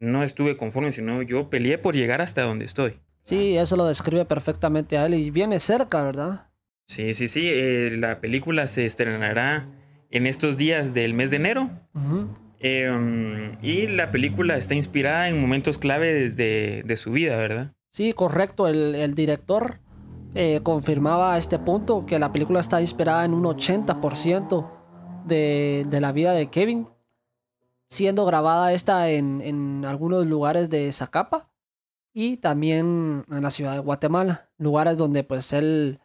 no 0.01 0.25
estuve 0.25 0.57
conforme, 0.57 0.91
sino 0.91 1.21
yo 1.21 1.51
peleé 1.51 1.77
por 1.77 1.95
llegar 1.95 2.23
hasta 2.23 2.41
donde 2.41 2.65
estoy. 2.65 2.99
Sí, 3.25 3.59
eso 3.59 3.77
lo 3.77 3.85
describe 3.85 4.25
perfectamente 4.25 4.97
a 4.97 5.05
él 5.05 5.13
y 5.13 5.31
viene 5.31 5.61
cerca, 5.61 6.03
¿verdad? 6.03 6.49
Sí, 6.87 7.13
sí, 7.13 7.29
sí, 7.29 7.51
eh, 7.53 7.95
la 7.99 8.23
película 8.23 8.67
se 8.67 8.87
estrenará 8.87 9.69
en 10.11 10.27
estos 10.27 10.57
días 10.57 10.95
del 10.95 11.13
mes 11.13 11.31
de 11.31 11.37
enero. 11.37 11.71
Eh, 12.61 13.55
y 13.61 13.87
la 13.89 14.11
película 14.11 14.57
está 14.57 14.75
inspirada 14.75 15.29
en 15.29 15.39
momentos 15.39 15.77
clave 15.77 16.15
desde 16.15 16.85
de 16.85 16.97
su 16.97 17.13
vida, 17.13 17.37
¿verdad? 17.37 17.75
Sí, 17.91 18.15
correcto. 18.15 18.67
El, 18.67 18.95
el 18.95 19.15
director 19.15 19.84
eh, 20.35 20.61
confirmaba 20.63 21.39
este 21.39 21.59
punto 21.59 22.07
que 22.07 22.19
la 22.19 22.33
película 22.33 22.61
está 22.61 22.81
inspirada 22.81 23.25
en 23.25 23.35
un 23.35 23.45
80% 23.45 24.69
de, 25.27 25.87
de 25.89 26.01
la 26.01 26.13
vida 26.13 26.33
de 26.33 26.51
Kevin, 26.51 26.89
siendo 27.89 28.25
grabada 28.25 28.73
esta 28.73 29.11
en, 29.11 29.41
en 29.41 29.85
algunos 29.85 30.27
lugares 30.27 30.71
de 30.71 30.91
Zacapa 30.93 31.51
y 32.13 32.39
también 32.39 33.25
en 33.31 33.43
la 33.43 33.51
ciudad 33.51 33.75
de 33.75 33.79
Guatemala, 33.81 34.51
lugares 34.59 34.99
donde 34.99 35.23
pues 35.25 35.53
él 35.53 36.01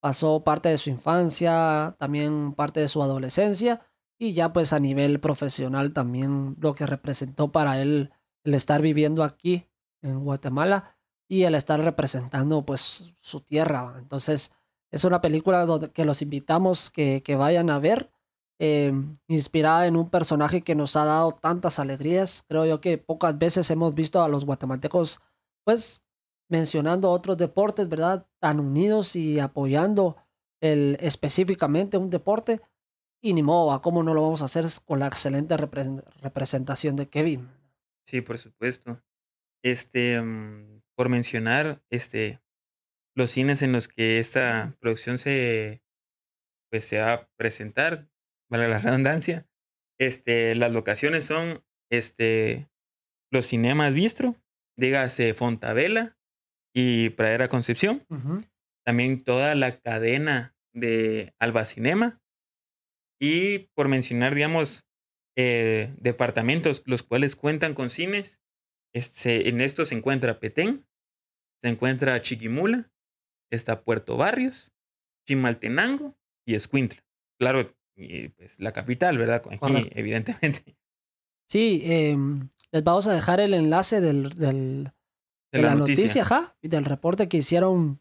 pasó 0.00 0.44
parte 0.44 0.68
de 0.68 0.78
su 0.78 0.90
infancia, 0.90 1.96
también 1.98 2.52
parte 2.52 2.80
de 2.80 2.88
su 2.88 3.02
adolescencia 3.02 3.86
y 4.18 4.32
ya 4.32 4.52
pues 4.52 4.72
a 4.72 4.80
nivel 4.80 5.20
profesional 5.20 5.92
también 5.92 6.56
lo 6.60 6.74
que 6.74 6.86
representó 6.86 7.52
para 7.52 7.80
él 7.80 8.12
el 8.44 8.54
estar 8.54 8.82
viviendo 8.82 9.24
aquí 9.24 9.66
en 10.02 10.22
Guatemala 10.24 10.93
y 11.28 11.44
el 11.44 11.54
estar 11.54 11.80
representando 11.80 12.64
pues 12.64 13.12
su 13.20 13.40
tierra. 13.40 13.96
Entonces 13.98 14.52
es 14.90 15.04
una 15.04 15.20
película 15.20 15.64
donde, 15.66 15.90
que 15.90 16.04
los 16.04 16.22
invitamos 16.22 16.90
que, 16.90 17.22
que 17.22 17.36
vayan 17.36 17.70
a 17.70 17.78
ver, 17.78 18.10
eh, 18.60 18.92
inspirada 19.26 19.86
en 19.86 19.96
un 19.96 20.10
personaje 20.10 20.62
que 20.62 20.74
nos 20.74 20.96
ha 20.96 21.04
dado 21.04 21.32
tantas 21.32 21.78
alegrías. 21.78 22.44
Creo 22.48 22.66
yo 22.66 22.80
que 22.80 22.98
pocas 22.98 23.36
veces 23.36 23.70
hemos 23.70 23.94
visto 23.94 24.22
a 24.22 24.28
los 24.28 24.44
guatemaltecos 24.44 25.20
pues 25.64 26.02
mencionando 26.48 27.10
otros 27.10 27.36
deportes, 27.36 27.88
¿verdad? 27.88 28.26
Tan 28.38 28.60
unidos 28.60 29.16
y 29.16 29.40
apoyando 29.40 30.16
el, 30.60 30.96
específicamente 31.00 31.96
un 31.96 32.10
deporte. 32.10 32.60
Y 33.20 33.32
ni 33.32 33.42
modo, 33.42 33.72
¿a 33.72 33.80
¿cómo 33.80 34.02
no 34.02 34.12
lo 34.12 34.22
vamos 34.22 34.42
a 34.42 34.44
hacer 34.44 34.66
con 34.84 35.00
la 35.00 35.06
excelente 35.06 35.56
repre- 35.56 36.04
representación 36.20 36.94
de 36.94 37.08
Kevin? 37.08 37.48
Sí, 38.04 38.20
por 38.20 38.36
supuesto. 38.36 39.00
Este, 39.62 40.20
mm, 40.20 40.73
por 40.96 41.08
mencionar, 41.08 41.82
este, 41.90 42.40
los 43.16 43.30
cines 43.30 43.62
en 43.62 43.72
los 43.72 43.88
que 43.88 44.18
esta 44.18 44.76
producción 44.80 45.18
se, 45.18 45.82
pues, 46.70 46.84
se 46.84 46.98
va 46.98 47.12
a 47.12 47.28
presentar, 47.36 48.08
vale 48.50 48.68
la 48.68 48.78
redundancia, 48.80 49.48
este, 49.98 50.54
las 50.54 50.72
locaciones 50.72 51.24
son, 51.24 51.64
este, 51.90 52.68
los 53.32 53.46
cinemas 53.46 53.94
Bistro, 53.94 54.36
dígase 54.76 55.34
Fontavela 55.34 56.16
y 56.74 57.10
Pradera 57.10 57.48
Concepción, 57.48 58.04
también 58.84 59.22
toda 59.22 59.54
la 59.54 59.80
cadena 59.80 60.56
de 60.74 61.34
Albacinema 61.38 62.20
y 63.20 63.70
por 63.74 63.88
mencionar, 63.88 64.34
digamos, 64.34 64.88
eh, 65.36 65.94
departamentos 65.98 66.82
los 66.86 67.02
cuales 67.02 67.36
cuentan 67.36 67.74
con 67.74 67.90
cines, 67.90 68.40
este, 68.94 69.48
en 69.48 69.60
estos 69.60 69.88
se 69.88 69.94
encuentra 69.96 70.40
Petén, 70.40 70.86
se 71.62 71.68
encuentra 71.68 72.20
Chiquimula, 72.22 72.90
está 73.50 73.82
Puerto 73.82 74.16
Barrios, 74.16 74.72
Chimaltenango 75.26 76.14
y 76.46 76.54
Escuintla. 76.54 77.02
Claro, 77.38 77.74
y 77.96 78.28
pues 78.28 78.60
la 78.60 78.72
capital, 78.72 79.18
¿verdad? 79.18 79.42
Aquí, 79.46 79.58
Correcto. 79.58 79.90
evidentemente, 79.98 80.76
Sí, 81.46 81.82
em, 81.84 82.48
les 82.72 82.82
vamos 82.82 83.06
a 83.06 83.12
dejar 83.12 83.38
el 83.40 83.52
enlace 83.54 84.00
del, 84.00 84.30
del- 84.30 84.84
de 85.52 85.58
de 85.58 85.62
la 85.62 85.68
la 85.68 85.74
noticia. 85.76 86.02
noticia, 86.04 86.22
ajá, 86.22 86.56
y 86.62 86.68
del 86.68 86.84
reporte 86.86 87.28
que 87.28 87.36
hicieron 87.36 88.00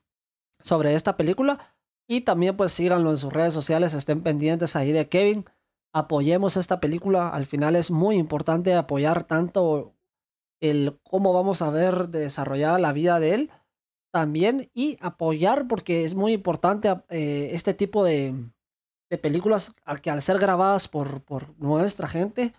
sobre 0.61 0.95
esta 0.95 1.17
película. 1.17 1.75
Y 2.07 2.21
también 2.21 2.55
pues 2.57 2.71
síganlo 2.73 3.11
en 3.11 3.17
sus 3.17 3.31
redes 3.33 3.53
sociales, 3.53 3.93
estén 3.93 4.23
pendientes 4.23 4.75
ahí 4.75 4.91
de 4.91 5.07
Kevin. 5.09 5.45
Apoyemos 5.93 6.57
esta 6.57 6.79
película. 6.79 7.29
Al 7.29 7.45
final 7.45 7.75
es 7.75 7.91
muy 7.91 8.15
importante 8.15 8.73
apoyar 8.73 9.23
tanto 9.25 9.93
el 10.71 10.99
cómo 11.03 11.33
vamos 11.33 11.61
a 11.61 11.69
ver 11.69 12.09
desarrollada 12.09 12.79
la 12.79 12.93
vida 12.93 13.19
de 13.19 13.33
él 13.33 13.51
también 14.11 14.71
y 14.73 14.97
apoyar 15.01 15.67
porque 15.67 16.05
es 16.05 16.15
muy 16.15 16.33
importante 16.33 16.89
eh, 17.09 17.49
este 17.51 17.73
tipo 17.73 18.03
de, 18.03 18.33
de 19.09 19.17
películas 19.17 19.73
que 20.01 20.09
al 20.09 20.21
ser 20.21 20.39
grabadas 20.39 20.87
por, 20.87 21.21
por 21.21 21.57
nuestra 21.59 22.07
gente 22.07 22.53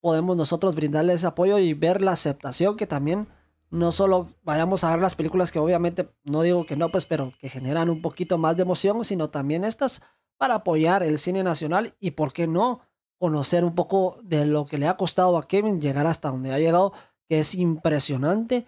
podemos 0.00 0.36
nosotros 0.36 0.74
brindarle 0.74 1.14
ese 1.14 1.26
apoyo 1.26 1.58
y 1.58 1.72
ver 1.72 2.02
la 2.02 2.12
aceptación 2.12 2.76
que 2.76 2.86
también 2.86 3.28
no 3.70 3.90
solo 3.90 4.28
vayamos 4.42 4.84
a 4.84 4.90
ver 4.90 5.02
las 5.02 5.14
películas 5.14 5.50
que 5.50 5.58
obviamente 5.58 6.08
no 6.24 6.42
digo 6.42 6.66
que 6.66 6.76
no, 6.76 6.90
pues, 6.90 7.06
pero 7.06 7.32
que 7.40 7.48
generan 7.48 7.88
un 7.88 8.02
poquito 8.02 8.38
más 8.38 8.56
de 8.56 8.62
emoción, 8.62 9.04
sino 9.04 9.30
también 9.30 9.64
estas 9.64 10.02
para 10.36 10.56
apoyar 10.56 11.02
el 11.02 11.18
cine 11.18 11.42
nacional 11.42 11.94
y, 11.98 12.12
¿por 12.12 12.32
qué 12.32 12.46
no? 12.46 12.80
Conocer 13.18 13.64
un 13.64 13.74
poco 13.74 14.18
de 14.22 14.44
lo 14.44 14.66
que 14.66 14.78
le 14.78 14.86
ha 14.86 14.96
costado 14.96 15.38
a 15.38 15.48
Kevin 15.48 15.80
llegar 15.80 16.06
hasta 16.06 16.30
donde 16.30 16.52
ha 16.52 16.58
llegado, 16.58 16.92
que 17.28 17.38
es 17.40 17.54
impresionante 17.54 18.66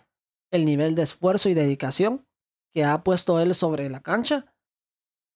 el 0.50 0.64
nivel 0.64 0.94
de 0.94 1.02
esfuerzo 1.02 1.48
y 1.48 1.54
dedicación 1.54 2.26
que 2.74 2.84
ha 2.84 3.02
puesto 3.04 3.40
él 3.40 3.54
sobre 3.54 3.88
la 3.88 4.00
cancha. 4.00 4.46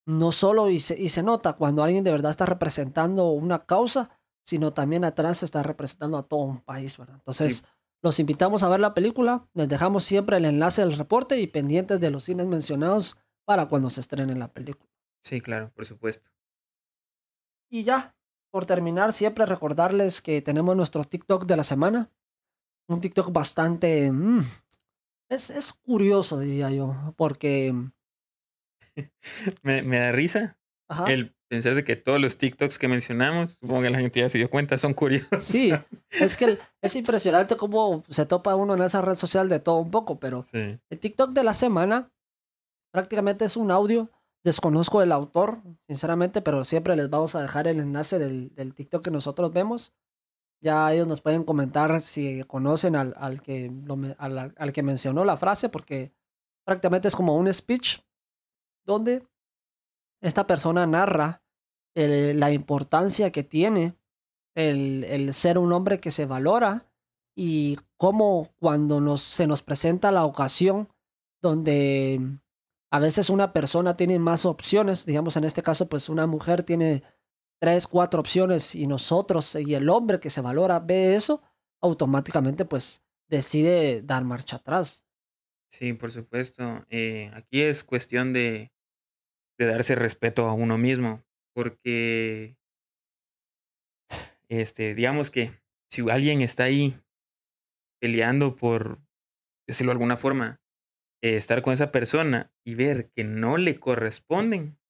No 0.06 0.32
solo 0.32 0.68
y 0.68 0.80
se, 0.80 1.00
y 1.00 1.10
se 1.10 1.22
nota 1.22 1.52
cuando 1.54 1.82
alguien 1.84 2.02
de 2.04 2.10
verdad 2.10 2.30
está 2.30 2.46
representando 2.46 3.30
una 3.30 3.64
causa, 3.66 4.10
sino 4.44 4.72
también 4.72 5.04
atrás 5.04 5.42
está 5.42 5.62
representando 5.62 6.18
a 6.18 6.24
todo 6.24 6.40
un 6.40 6.60
país, 6.60 6.98
¿verdad? 6.98 7.16
Entonces, 7.16 7.58
Sí. 7.58 7.64
los 8.02 8.18
invitamos 8.18 8.64
a 8.64 8.68
ver 8.68 8.80
la 8.80 8.94
película. 8.94 9.48
Les 9.54 9.68
dejamos 9.68 10.02
siempre 10.02 10.36
el 10.38 10.44
enlace 10.44 10.82
del 10.82 10.96
reporte 10.98 11.38
y 11.40 11.46
pendientes 11.46 12.00
de 12.00 12.10
los 12.10 12.24
cines 12.24 12.46
mencionados 12.46 13.16
para 13.44 13.68
cuando 13.68 13.90
se 13.90 14.00
estrene 14.00 14.34
la 14.34 14.48
película. 14.52 14.90
Sí, 15.22 15.40
claro, 15.40 15.70
por 15.72 15.84
supuesto. 15.86 16.28
Y 17.70 17.84
ya, 17.84 18.16
por 18.50 18.66
terminar, 18.66 19.12
siempre 19.12 19.46
recordarles 19.46 20.20
que 20.20 20.42
tenemos 20.42 20.74
nuestro 20.76 21.04
TikTok 21.04 21.46
de 21.46 21.56
la 21.56 21.64
semana. 21.64 22.10
Un 22.92 23.00
TikTok 23.00 23.32
bastante... 23.32 24.10
mm, 24.10 24.44
es, 25.30 25.50
es 25.50 25.72
curioso, 25.72 26.38
diría 26.38 26.70
yo, 26.70 27.14
porque... 27.16 27.74
Me, 29.62 29.82
me 29.82 29.98
da 29.98 30.12
risa 30.12 30.58
Ajá, 30.88 31.10
el 31.10 31.34
pensar 31.48 31.74
de 31.74 31.84
que 31.84 31.96
todos 31.96 32.20
los 32.20 32.36
TikToks 32.38 32.78
que 32.78 32.88
mencionamos, 32.88 33.54
supongo 33.54 33.82
que 33.82 33.90
la 33.90 33.98
gente 33.98 34.20
ya 34.20 34.28
se 34.28 34.38
dio 34.38 34.50
cuenta, 34.50 34.76
son 34.78 34.94
curiosos. 34.94 35.42
sí, 35.44 35.70
es 36.10 36.36
que 36.36 36.58
es 36.82 36.96
impresionante 36.96 37.56
cómo 37.56 38.02
se 38.08 38.26
topa 38.26 38.54
uno 38.56 38.74
en 38.74 38.82
esa 38.82 39.00
red 39.00 39.14
social 39.14 39.48
de 39.48 39.60
todo 39.60 39.76
un 39.76 39.90
poco, 39.90 40.18
pero 40.18 40.44
Sí. 40.52 40.78
El 40.90 40.98
TikTok 40.98 41.32
de 41.32 41.44
la 41.44 41.54
semana 41.54 42.10
prácticamente 42.90 43.44
es 43.44 43.56
un 43.56 43.70
audio. 43.70 44.10
Desconozco 44.44 45.02
el 45.02 45.12
autor, 45.12 45.62
sinceramente, 45.88 46.42
pero 46.42 46.64
siempre 46.64 46.96
les 46.96 47.08
vamos 47.08 47.34
a 47.34 47.42
dejar 47.42 47.68
el 47.68 47.78
enlace 47.78 48.18
del, 48.18 48.54
del 48.54 48.74
TikTok 48.74 49.04
que 49.04 49.10
nosotros 49.10 49.52
vemos. 49.52 49.94
Ya 50.62 50.92
ellos 50.92 51.08
nos 51.08 51.20
pueden 51.20 51.42
comentar 51.42 52.00
si 52.00 52.44
conocen 52.44 52.94
al, 52.94 53.14
al 53.18 53.42
que, 53.42 53.70
al, 54.16 54.72
que 54.72 54.82
mencionó 54.84 55.24
la 55.24 55.36
frase, 55.36 55.68
porque 55.68 56.14
prácticamente 56.64 57.08
es 57.08 57.16
como 57.16 57.36
un 57.36 57.52
speech 57.52 57.98
donde 58.86 59.26
esta 60.20 60.46
persona 60.46 60.86
narra 60.86 61.42
la 61.94 62.52
importancia 62.52 63.32
que 63.32 63.42
tiene 63.42 63.96
el, 64.54 65.02
el, 65.04 65.34
ser 65.34 65.58
un 65.58 65.72
hombre 65.72 65.98
que 65.98 66.12
se 66.12 66.26
valora 66.26 66.86
y 67.34 67.78
cómo 67.96 68.48
cuando 68.60 69.00
nos, 69.00 69.20
se 69.20 69.48
nos 69.48 69.62
presenta 69.62 70.12
la 70.12 70.24
ocasión 70.24 70.88
donde 71.42 72.20
a 72.90 72.98
veces 73.00 73.30
una 73.30 73.52
persona 73.52 73.96
tiene 73.96 74.18
más 74.18 74.46
opciones, 74.46 75.06
digamos 75.06 75.36
en 75.36 75.44
este 75.44 75.62
caso 75.62 75.88
pues 75.88 76.08
una 76.08 76.26
mujer 76.26 76.62
tiene 76.62 77.02
tres, 77.62 77.86
cuatro 77.86 78.18
opciones 78.18 78.74
y 78.74 78.88
nosotros 78.88 79.54
y 79.54 79.76
el 79.76 79.88
hombre 79.88 80.18
que 80.18 80.30
se 80.30 80.40
valora 80.40 80.80
ve 80.80 81.14
eso, 81.14 81.42
automáticamente 81.80 82.64
pues 82.64 83.04
decide 83.28 84.02
dar 84.02 84.24
marcha 84.24 84.56
atrás. 84.56 85.04
Sí, 85.70 85.92
por 85.92 86.10
supuesto. 86.10 86.84
Eh, 86.90 87.30
aquí 87.34 87.62
es 87.62 87.84
cuestión 87.84 88.32
de, 88.32 88.72
de 89.58 89.66
darse 89.66 89.94
respeto 89.94 90.48
a 90.48 90.54
uno 90.54 90.76
mismo, 90.76 91.24
porque, 91.54 92.58
este, 94.48 94.96
digamos 94.96 95.30
que 95.30 95.52
si 95.88 96.10
alguien 96.10 96.40
está 96.40 96.64
ahí 96.64 96.92
peleando 98.00 98.56
por, 98.56 98.98
decirlo 99.68 99.90
de 99.90 99.94
alguna 99.94 100.16
forma, 100.16 100.60
eh, 101.22 101.36
estar 101.36 101.62
con 101.62 101.74
esa 101.74 101.92
persona 101.92 102.52
y 102.64 102.74
ver 102.74 103.12
que 103.12 103.22
no 103.22 103.56
le 103.56 103.78
corresponden, 103.78 104.80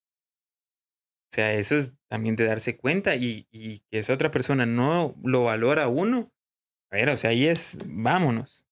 o 1.32 1.34
sea, 1.34 1.54
eso 1.54 1.76
es 1.76 1.94
también 2.12 2.36
de 2.36 2.44
darse 2.44 2.76
cuenta 2.76 3.16
y, 3.16 3.46
y 3.50 3.78
que 3.90 4.00
esa 4.00 4.12
otra 4.12 4.30
persona 4.30 4.66
no 4.66 5.14
lo 5.24 5.44
valora 5.44 5.84
a 5.84 5.88
uno. 5.88 6.30
A 6.90 6.96
ver, 6.96 7.08
o 7.08 7.16
sea, 7.16 7.30
ahí 7.30 7.46
es, 7.46 7.78
vámonos. 7.86 8.66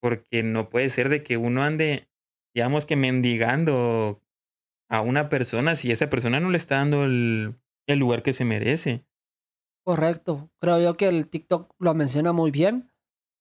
Porque 0.00 0.44
no 0.44 0.70
puede 0.70 0.88
ser 0.88 1.08
de 1.08 1.24
que 1.24 1.36
uno 1.36 1.64
ande, 1.64 2.08
digamos 2.54 2.86
que 2.86 2.94
mendigando 2.94 4.22
a 4.88 5.00
una 5.00 5.28
persona 5.28 5.74
si 5.74 5.90
esa 5.90 6.08
persona 6.08 6.38
no 6.38 6.48
le 6.50 6.56
está 6.56 6.76
dando 6.76 7.02
el, 7.02 7.56
el 7.88 7.98
lugar 7.98 8.22
que 8.22 8.32
se 8.32 8.44
merece. 8.44 9.04
Correcto. 9.84 10.48
Creo 10.60 10.80
yo 10.80 10.96
que 10.96 11.08
el 11.08 11.26
TikTok 11.26 11.74
lo 11.80 11.92
menciona 11.94 12.32
muy 12.32 12.52
bien. 12.52 12.92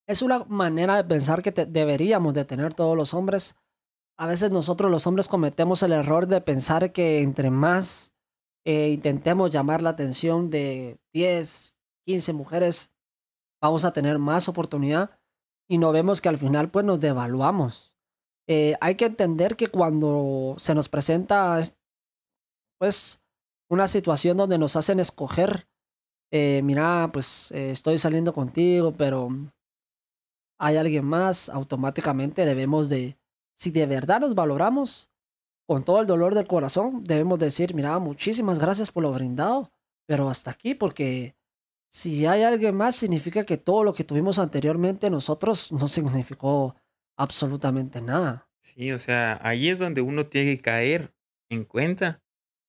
Es 0.08 0.24
una 0.24 0.43
manera 0.46 0.96
de 0.96 1.03
pensar 1.03 1.43
que 1.43 1.51
deberíamos 1.51 2.34
de 2.34 2.46
tener 2.46 2.74
todos 2.74 2.98
los 2.98 3.13
hombres. 3.13 3.55
A 4.17 4.25
veces 4.25 4.51
nosotros 4.51 4.89
los 4.89 5.05
hombres 5.05 5.27
cometemos 5.27 5.84
el 5.84 5.93
error 5.93 6.25
de 6.25 6.41
pensar 6.41 6.91
que 6.91 7.22
entre 7.22 7.51
más 7.51 8.12
eh, 8.65 8.89
intentemos 8.89 9.51
llamar 9.51 9.82
la 9.82 9.89
atención 9.89 10.50
de 10.50 11.00
10, 11.13 11.75
15 12.05 12.34
mujeres, 12.34 12.91
vamos 13.62 13.86
a 13.86 13.91
tener 13.93 14.20
más 14.20 14.48
oportunidad 14.48 15.20
y 15.67 15.77
no 15.77 15.91
vemos 15.91 16.22
que 16.22 16.29
al 16.29 16.38
final 16.38 16.72
pues 16.72 16.86
nos 16.86 17.00
devaluamos. 17.00 17.93
Eh, 18.48 18.75
hay 18.82 18.96
que 18.96 19.05
entender 19.05 19.55
que 19.55 19.67
cuando 19.67 20.55
se 20.58 20.75
nos 20.75 20.89
presenta 20.89 21.62
pues 22.79 23.22
una 23.70 23.88
situación 23.88 24.38
donde 24.38 24.58
nos 24.58 24.75
hacen 24.75 25.00
escoger, 25.00 25.67
eh, 26.32 26.62
mira, 26.63 27.10
pues 27.13 27.51
estoy 27.51 28.00
saliendo 28.00 28.34
contigo, 28.34 28.91
pero 28.91 29.29
hay 30.60 30.77
alguien 30.77 31.05
más, 31.05 31.50
automáticamente 31.50 32.46
debemos 32.46 32.89
de, 32.89 33.17
si 33.58 33.72
de 33.72 33.86
verdad 33.86 34.22
nos 34.22 34.36
valoramos, 34.36 35.12
con 35.65 35.84
todo 35.84 36.01
el 36.01 36.08
dolor 36.08 36.36
del 36.36 36.48
corazón, 36.48 37.03
debemos 37.03 37.39
decir, 37.39 37.74
mira, 37.74 37.98
muchísimas 38.00 38.60
gracias 38.60 38.91
por 38.91 39.03
lo 39.03 39.13
brindado, 39.13 39.72
pero 40.05 40.29
hasta 40.29 40.51
aquí, 40.51 40.75
porque 40.75 41.36
si 41.89 42.25
hay 42.25 42.43
alguien 42.43 42.75
más, 42.75 42.96
significa 42.96 43.43
que 43.43 43.58
todo 43.58 43.84
lo 43.84 43.93
que 43.93 44.03
tuvimos 44.03 44.39
anteriormente 44.39 45.10
nosotros 45.10 45.71
no 45.71 45.88
significó 45.88 46.76
absolutamente 47.17 48.02
nada. 48.02 48.49
Sí, 48.62 48.91
o 48.91 48.99
sea, 48.99 49.39
ahí 49.43 49.69
es 49.69 49.80
donde 49.80 50.02
uno 50.02 50.26
tiene 50.28 50.56
que 50.56 50.62
caer 50.62 51.13
en 51.49 51.65
cuenta 51.65 52.21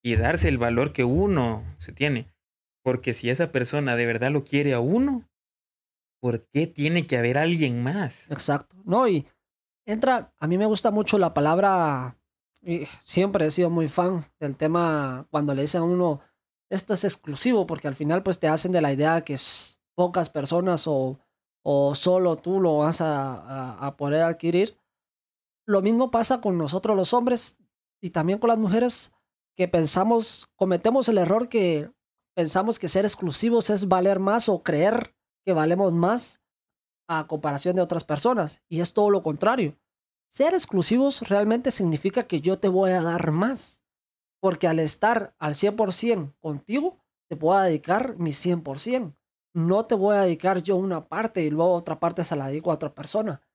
y 0.02 0.16
darse 0.16 0.48
el 0.48 0.58
valor 0.58 0.92
que 0.92 1.04
uno 1.04 1.64
se 1.78 1.92
tiene. 1.92 2.34
Porque 2.82 3.14
si 3.14 3.30
esa 3.30 3.50
persona 3.50 3.96
de 3.96 4.04
verdad 4.04 4.30
lo 4.30 4.44
quiere 4.44 4.74
a 4.74 4.80
uno, 4.80 5.28
¿por 6.20 6.46
qué 6.48 6.66
tiene 6.66 7.06
que 7.06 7.16
haber 7.16 7.38
alguien 7.38 7.82
más? 7.82 8.30
Exacto. 8.30 8.76
No, 8.84 9.08
y 9.08 9.26
entra, 9.86 10.34
a 10.38 10.46
mí 10.46 10.58
me 10.58 10.66
gusta 10.66 10.90
mucho 10.90 11.16
la 11.16 11.32
palabra 11.32 12.18
siempre 13.04 13.46
he 13.46 13.50
sido 13.50 13.70
muy 13.70 13.88
fan 13.88 14.26
del 14.40 14.56
tema 14.56 15.26
cuando 15.30 15.54
le 15.54 15.62
dicen 15.62 15.82
a 15.82 15.84
uno, 15.84 16.20
esto 16.70 16.94
es 16.94 17.04
exclusivo, 17.04 17.66
porque 17.66 17.88
al 17.88 17.94
final 17.94 18.22
pues 18.22 18.38
te 18.38 18.48
hacen 18.48 18.72
de 18.72 18.80
la 18.80 18.92
idea 18.92 19.22
que 19.22 19.34
es 19.34 19.80
pocas 19.94 20.30
personas 20.30 20.86
o, 20.86 21.18
o 21.62 21.94
solo 21.94 22.36
tú 22.36 22.60
lo 22.60 22.78
vas 22.78 23.00
a, 23.00 23.86
a, 23.86 23.96
poder 23.96 24.22
adquirir. 24.22 24.78
Lo 25.66 25.82
mismo 25.82 26.10
pasa 26.10 26.40
con 26.40 26.58
nosotros 26.58 26.96
los 26.96 27.14
hombres 27.14 27.56
y 28.00 28.10
también 28.10 28.38
con 28.38 28.48
las 28.48 28.58
mujeres 28.58 29.12
que 29.56 29.68
pensamos, 29.68 30.48
cometemos 30.56 31.08
el 31.08 31.18
error 31.18 31.48
que 31.48 31.90
pensamos 32.34 32.78
que 32.78 32.88
ser 32.88 33.04
exclusivos 33.04 33.70
es 33.70 33.88
valer 33.88 34.18
más 34.18 34.48
o 34.48 34.62
creer 34.62 35.14
que 35.44 35.52
valemos 35.52 35.92
más 35.92 36.40
a 37.08 37.26
comparación 37.26 37.76
de 37.76 37.82
otras 37.82 38.04
personas. 38.04 38.62
Y 38.68 38.80
es 38.80 38.92
todo 38.92 39.10
lo 39.10 39.22
contrario. 39.22 39.76
Ser 40.34 40.52
exclusivos 40.52 41.28
realmente 41.28 41.70
significa 41.70 42.26
que 42.26 42.40
yo 42.40 42.58
te 42.58 42.66
voy 42.66 42.90
a 42.90 43.00
dar 43.00 43.30
más. 43.30 43.84
Porque 44.40 44.66
al 44.66 44.80
estar 44.80 45.32
al 45.38 45.54
100% 45.54 46.34
contigo, 46.40 47.00
te 47.28 47.36
puedo 47.36 47.60
dedicar 47.60 48.16
mi 48.18 48.32
100%. 48.32 49.14
No 49.54 49.86
te 49.86 49.94
voy 49.94 50.16
a 50.16 50.22
dedicar 50.22 50.60
yo 50.60 50.74
una 50.74 51.06
parte 51.06 51.44
y 51.44 51.50
luego 51.50 51.72
otra 51.72 52.00
parte 52.00 52.24
se 52.24 52.34
la 52.34 52.48
dedico 52.48 52.72
a 52.72 52.74
otra 52.74 52.92
persona. 52.92 53.46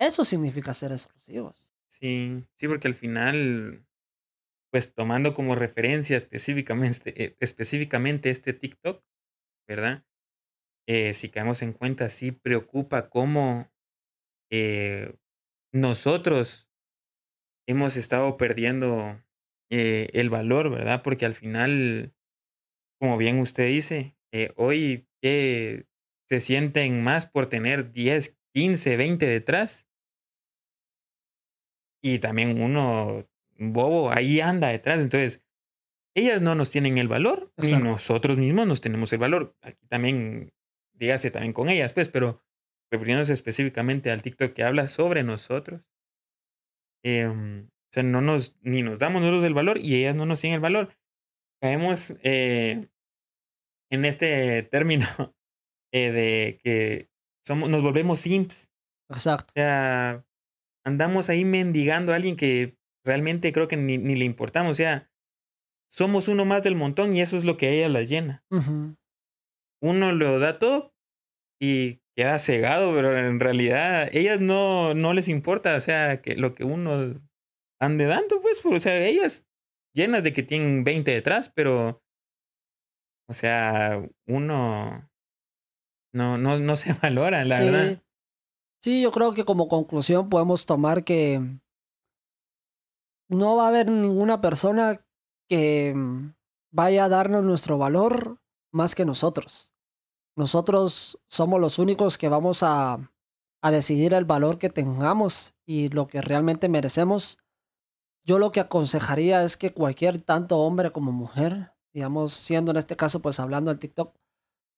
Eso 0.00 0.24
significa 0.24 0.74
ser 0.74 0.90
exclusivos. 0.90 1.72
Sí, 1.90 2.44
sí, 2.56 2.66
porque 2.66 2.88
al 2.88 2.94
final, 2.94 3.86
pues 4.72 4.92
tomando 4.92 5.32
como 5.32 5.54
referencia 5.54 6.16
específicamente, 6.16 7.22
eh, 7.22 7.36
este 7.38 8.52
TikTok, 8.52 9.04
¿verdad? 9.68 10.04
Eh, 10.88 11.14
si 11.14 11.28
caemos 11.28 11.62
en 11.62 11.72
cuenta, 11.72 12.08
sí 12.08 12.32
preocupa 12.32 13.10
cómo 13.10 13.70
eh, 14.50 15.14
nosotros 15.72 16.70
hemos 17.66 17.96
estado 17.96 18.36
perdiendo 18.36 19.22
eh, 19.70 20.08
el 20.12 20.30
valor, 20.30 20.70
¿verdad? 20.70 21.02
Porque 21.02 21.26
al 21.26 21.34
final, 21.34 22.14
como 23.00 23.16
bien 23.16 23.38
usted 23.38 23.66
dice, 23.66 24.16
eh, 24.32 24.52
hoy 24.56 25.08
se 26.28 26.40
sienten 26.40 27.02
más 27.02 27.26
por 27.26 27.46
tener 27.46 27.92
10, 27.92 28.38
15, 28.54 28.96
20 28.96 29.26
detrás. 29.26 29.88
Y 32.02 32.20
también 32.20 32.60
uno, 32.60 33.28
bobo, 33.58 34.10
ahí 34.10 34.40
anda 34.40 34.68
detrás. 34.68 35.02
Entonces, 35.02 35.44
ellas 36.14 36.40
no 36.40 36.54
nos 36.54 36.70
tienen 36.70 36.98
el 36.98 37.08
valor 37.08 37.52
y 37.62 37.72
nosotros 37.74 38.38
mismos 38.38 38.66
nos 38.66 38.80
tenemos 38.80 39.12
el 39.12 39.18
valor. 39.18 39.56
Aquí 39.60 39.86
también, 39.88 40.52
dígase 40.94 41.30
también 41.30 41.52
con 41.52 41.68
ellas, 41.68 41.92
pues, 41.92 42.08
pero 42.08 42.45
refiriéndose 42.90 43.32
específicamente 43.32 44.10
al 44.10 44.22
TikTok 44.22 44.52
que 44.52 44.64
habla 44.64 44.88
sobre 44.88 45.22
nosotros. 45.22 45.90
Em, 47.04 47.66
o 47.66 47.92
sea, 47.92 48.02
no 48.02 48.20
nos, 48.20 48.56
ni 48.62 48.82
nos 48.82 48.98
damos 48.98 49.22
nosotros 49.22 49.44
el 49.44 49.54
valor 49.54 49.78
y 49.78 49.94
ellas 49.94 50.16
no 50.16 50.26
nos 50.26 50.40
tienen 50.40 50.56
el 50.56 50.60
valor. 50.60 50.96
Caemos 51.60 52.14
eh, 52.22 52.88
en 53.90 54.04
este 54.04 54.62
término 54.64 55.06
eh, 55.92 56.10
de 56.10 56.60
que 56.62 57.08
somos, 57.46 57.70
nos 57.70 57.82
volvemos 57.82 58.20
simps. 58.20 58.70
Exacto. 59.08 59.52
O 59.54 59.54
sea, 59.54 60.26
andamos 60.84 61.30
ahí 61.30 61.44
mendigando 61.44 62.12
a 62.12 62.16
alguien 62.16 62.36
que 62.36 62.76
realmente 63.04 63.52
creo 63.52 63.68
que 63.68 63.76
ni, 63.76 63.98
ni 63.98 64.16
le 64.16 64.24
importamos. 64.24 64.72
O 64.72 64.74
sea, 64.74 65.10
somos 65.88 66.28
uno 66.28 66.44
más 66.44 66.62
del 66.62 66.76
montón 66.76 67.16
y 67.16 67.22
eso 67.22 67.36
es 67.36 67.44
lo 67.44 67.56
que 67.56 67.66
a 67.66 67.70
ella 67.70 67.88
las 67.88 68.08
llena. 68.08 68.44
Uno 69.80 70.12
lo 70.12 70.38
da 70.38 70.58
todo 70.58 70.94
y 71.60 72.00
queda 72.16 72.38
cegado, 72.38 72.94
pero 72.94 73.16
en 73.16 73.38
realidad 73.38 74.08
ellas 74.12 74.40
no, 74.40 74.94
no 74.94 75.12
les 75.12 75.28
importa, 75.28 75.76
o 75.76 75.80
sea, 75.80 76.22
que 76.22 76.34
lo 76.34 76.54
que 76.54 76.64
uno 76.64 77.20
ande 77.78 78.06
dando, 78.06 78.40
pues, 78.40 78.64
o 78.64 78.80
sea, 78.80 78.96
ellas 79.06 79.46
llenas 79.94 80.24
de 80.24 80.32
que 80.32 80.42
tienen 80.42 80.82
20 80.82 81.12
detrás, 81.12 81.50
pero, 81.54 82.02
o 83.28 83.32
sea, 83.34 84.02
uno 84.26 85.10
no, 86.14 86.38
no, 86.38 86.58
no 86.58 86.76
se 86.76 86.94
valora, 87.02 87.44
la 87.44 87.60
verdad. 87.60 88.02
Sí, 88.82 89.02
yo 89.02 89.10
creo 89.10 89.34
que 89.34 89.44
como 89.44 89.68
conclusión 89.68 90.30
podemos 90.30 90.64
tomar 90.64 91.04
que 91.04 91.40
no 93.28 93.56
va 93.56 93.64
a 93.64 93.68
haber 93.68 93.90
ninguna 93.90 94.40
persona 94.40 95.04
que 95.48 95.94
vaya 96.72 97.04
a 97.04 97.08
darnos 97.08 97.44
nuestro 97.44 97.76
valor 97.78 98.40
más 98.72 98.94
que 98.94 99.04
nosotros. 99.04 99.75
Nosotros 100.36 101.18
somos 101.28 101.60
los 101.60 101.78
únicos 101.78 102.18
que 102.18 102.28
vamos 102.28 102.62
a, 102.62 103.10
a 103.62 103.70
decidir 103.70 104.12
el 104.12 104.26
valor 104.26 104.58
que 104.58 104.68
tengamos 104.68 105.54
y 105.64 105.88
lo 105.88 106.06
que 106.06 106.20
realmente 106.20 106.68
merecemos. 106.68 107.38
Yo 108.24 108.38
lo 108.38 108.52
que 108.52 108.60
aconsejaría 108.60 109.42
es 109.42 109.56
que 109.56 109.72
cualquier 109.72 110.20
tanto 110.20 110.58
hombre 110.58 110.92
como 110.92 111.10
mujer, 111.10 111.72
digamos, 111.94 112.34
siendo 112.34 112.70
en 112.72 112.76
este 112.76 112.96
caso 112.96 113.22
pues 113.22 113.40
hablando 113.40 113.70
del 113.70 113.78
TikTok, 113.78 114.14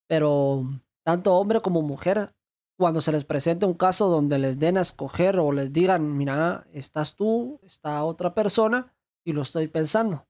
pero 0.06 0.62
tanto 1.04 1.34
hombre 1.34 1.60
como 1.60 1.82
mujer, 1.82 2.34
cuando 2.78 3.00
se 3.00 3.10
les 3.10 3.24
presente 3.24 3.66
un 3.66 3.74
caso 3.74 4.08
donde 4.08 4.38
les 4.38 4.60
den 4.60 4.78
a 4.78 4.82
escoger 4.82 5.40
o 5.40 5.50
les 5.50 5.72
digan, 5.72 6.16
mira, 6.16 6.64
estás 6.72 7.16
tú, 7.16 7.58
está 7.64 8.04
otra 8.04 8.34
persona, 8.34 8.94
y 9.24 9.32
lo 9.32 9.42
estoy 9.42 9.66
pensando. 9.66 10.27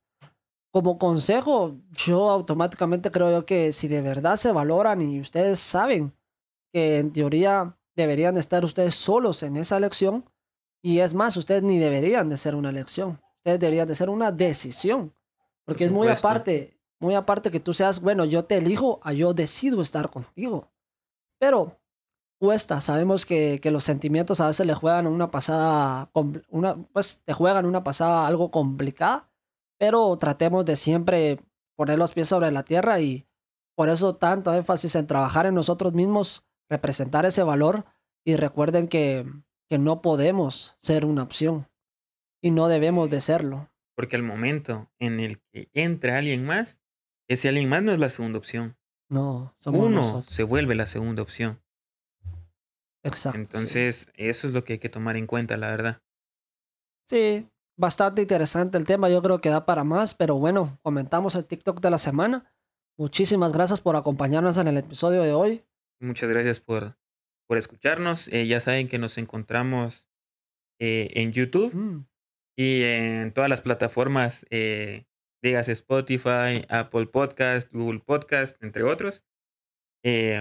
Como 0.70 0.98
consejo, 0.98 1.76
yo 1.92 2.31
automáticamente 2.31 3.11
creo 3.11 3.31
yo 3.31 3.46
que 3.46 3.72
si 3.72 3.88
de 3.88 4.02
verdad 4.02 4.37
se 4.37 4.52
valoran 4.52 5.00
y 5.00 5.20
ustedes 5.20 5.61
saben 5.61 6.12
que 6.72 6.98
en 6.98 7.12
teoría 7.12 7.76
deberían 7.96 8.37
estar 8.37 8.64
ustedes 8.64 8.94
solos 8.94 9.42
en 9.42 9.57
esa 9.57 9.76
elección, 9.76 10.24
y 10.83 11.00
es 11.00 11.14
más, 11.14 11.37
ustedes 11.37 11.62
ni 11.62 11.78
deberían 11.78 12.28
de 12.28 12.37
ser 12.37 12.54
una 12.54 12.70
elección, 12.70 13.20
ustedes 13.38 13.59
deberían 13.59 13.88
de 13.88 13.94
ser 13.94 14.11
una 14.11 14.31
decisión, 14.31 15.12
porque 15.64 15.85
es 15.85 15.90
muy 15.90 16.09
aparte, 16.09 16.78
muy 17.00 17.14
aparte 17.14 17.50
que 17.50 17.61
tú 17.61 17.74
seas, 17.74 18.00
bueno, 18.00 18.24
yo 18.24 18.44
te 18.44 18.57
elijo, 18.59 19.00
a 19.02 19.12
yo 19.12 19.35
decido 19.35 19.83
estar 19.83 20.11
contigo. 20.11 20.70
Pero 21.38 21.78
cuesta, 22.38 22.81
sabemos 22.81 23.26
que, 23.26 23.61
que 23.61 23.70
los 23.70 23.85
sentimientos 23.85 24.40
a 24.40 24.46
veces 24.46 24.66
le 24.66 24.74
juegan 24.74 25.07
una 25.07 25.31
pasada, 25.31 26.11
una, 26.50 26.76
pues 26.92 27.20
te 27.24 27.33
juegan 27.33 27.66
una 27.66 27.83
pasada 27.83 28.26
algo 28.26 28.50
complicada, 28.50 29.28
pero 29.78 30.16
tratemos 30.16 30.64
de 30.66 30.76
siempre 30.76 31.40
poner 31.76 31.98
los 31.98 32.12
pies 32.12 32.28
sobre 32.28 32.50
la 32.50 32.62
tierra 32.62 33.00
y 33.00 33.26
por 33.74 33.88
eso 33.88 34.16
tanto 34.16 34.52
énfasis 34.52 34.94
en 34.96 35.06
trabajar 35.06 35.46
en 35.46 35.54
nosotros 35.54 35.94
mismos, 35.94 36.44
representar 36.68 37.24
ese 37.24 37.42
valor 37.42 37.84
y 38.24 38.36
recuerden 38.36 38.88
que 38.88 39.24
que 39.68 39.78
no 39.78 40.00
podemos 40.00 40.76
ser 40.80 41.04
una 41.04 41.22
opción 41.22 41.68
y 42.42 42.50
no 42.50 42.68
debemos 42.68 43.10
de 43.10 43.20
serlo. 43.20 43.70
Porque 43.94 44.16
al 44.16 44.22
momento 44.22 44.90
en 44.98 45.20
el 45.20 45.40
que 45.52 45.68
entra 45.74 46.18
alguien 46.18 46.44
más, 46.44 46.80
ese 47.28 47.48
alguien 47.48 47.68
más 47.68 47.82
no 47.82 47.92
es 47.92 47.98
la 47.98 48.10
segunda 48.10 48.38
opción. 48.38 48.76
No, 49.10 49.54
somos 49.58 49.86
Uno 49.86 50.22
se 50.24 50.42
vuelve 50.42 50.74
la 50.74 50.86
segunda 50.86 51.22
opción. 51.22 51.60
Exacto. 53.02 53.38
Entonces, 53.38 54.10
eso 54.14 54.46
es 54.46 54.52
lo 54.52 54.64
que 54.64 54.74
hay 54.74 54.78
que 54.78 54.88
tomar 54.88 55.16
en 55.16 55.26
cuenta, 55.26 55.56
la 55.56 55.68
verdad. 55.68 56.02
Sí, 57.06 57.48
bastante 57.78 58.22
interesante 58.22 58.76
el 58.76 58.84
tema. 58.84 59.08
Yo 59.08 59.22
creo 59.22 59.40
que 59.40 59.48
da 59.48 59.64
para 59.64 59.84
más, 59.84 60.14
pero 60.14 60.36
bueno, 60.36 60.78
comentamos 60.82 61.34
el 61.34 61.46
TikTok 61.46 61.80
de 61.80 61.90
la 61.90 61.98
semana. 61.98 62.52
Muchísimas 62.98 63.52
gracias 63.52 63.80
por 63.80 63.96
acompañarnos 63.96 64.58
en 64.58 64.68
el 64.68 64.76
episodio 64.76 65.22
de 65.22 65.32
hoy. 65.32 65.64
Muchas 66.00 66.28
gracias 66.28 66.60
por 66.60 66.98
por 67.48 67.56
escucharnos. 67.56 68.28
Eh, 68.28 68.46
ya 68.46 68.60
saben 68.60 68.88
que 68.88 68.98
nos 68.98 69.18
encontramos 69.18 70.08
eh, 70.78 71.08
en 71.14 71.32
YouTube 71.32 71.74
mm. 71.74 72.06
y 72.56 72.82
en 72.84 73.32
todas 73.32 73.50
las 73.50 73.62
plataformas, 73.62 74.46
eh, 74.50 75.06
digas 75.42 75.68
Spotify, 75.68 76.64
Apple 76.68 77.06
Podcast, 77.06 77.72
Google 77.72 78.00
Podcast, 78.00 78.62
entre 78.62 78.84
otros. 78.84 79.24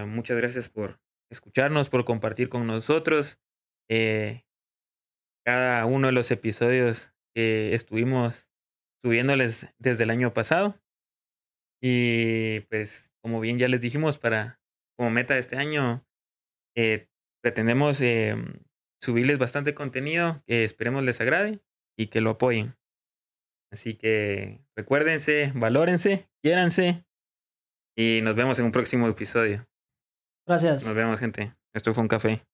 muchas 0.06 0.36
gracias 0.36 0.68
por 0.68 1.00
escucharnos, 1.30 1.88
por 1.88 2.04
compartir 2.04 2.48
con 2.48 2.66
nosotros 2.66 3.40
cada 5.44 5.86
uno 5.86 6.08
de 6.08 6.12
los 6.12 6.30
episodios 6.30 7.14
que 7.38 7.72
estuvimos 7.72 8.50
subiéndoles 9.00 9.68
desde 9.78 10.02
el 10.02 10.10
año 10.10 10.34
pasado. 10.34 10.74
Y 11.80 12.62
pues, 12.62 13.14
como 13.22 13.38
bien 13.38 13.60
ya 13.60 13.68
les 13.68 13.80
dijimos, 13.80 14.18
para 14.18 14.60
como 14.98 15.10
meta 15.10 15.34
de 15.34 15.40
este 15.40 15.56
año, 15.56 16.04
eh, 16.76 17.08
pretendemos 17.40 18.00
eh, 18.00 18.34
subirles 19.00 19.38
bastante 19.38 19.72
contenido 19.72 20.42
que 20.48 20.64
esperemos 20.64 21.04
les 21.04 21.20
agrade 21.20 21.62
y 21.96 22.08
que 22.08 22.20
lo 22.20 22.30
apoyen. 22.30 22.76
Así 23.70 23.94
que 23.94 24.60
recuérdense, 24.76 25.52
valórense, 25.54 26.28
quiéranse 26.42 27.04
y 27.96 28.18
nos 28.24 28.34
vemos 28.34 28.58
en 28.58 28.64
un 28.64 28.72
próximo 28.72 29.06
episodio. 29.06 29.64
Gracias. 30.44 30.84
Nos 30.84 30.96
vemos, 30.96 31.20
gente. 31.20 31.54
Esto 31.72 31.94
fue 31.94 32.02
un 32.02 32.08
café. 32.08 32.44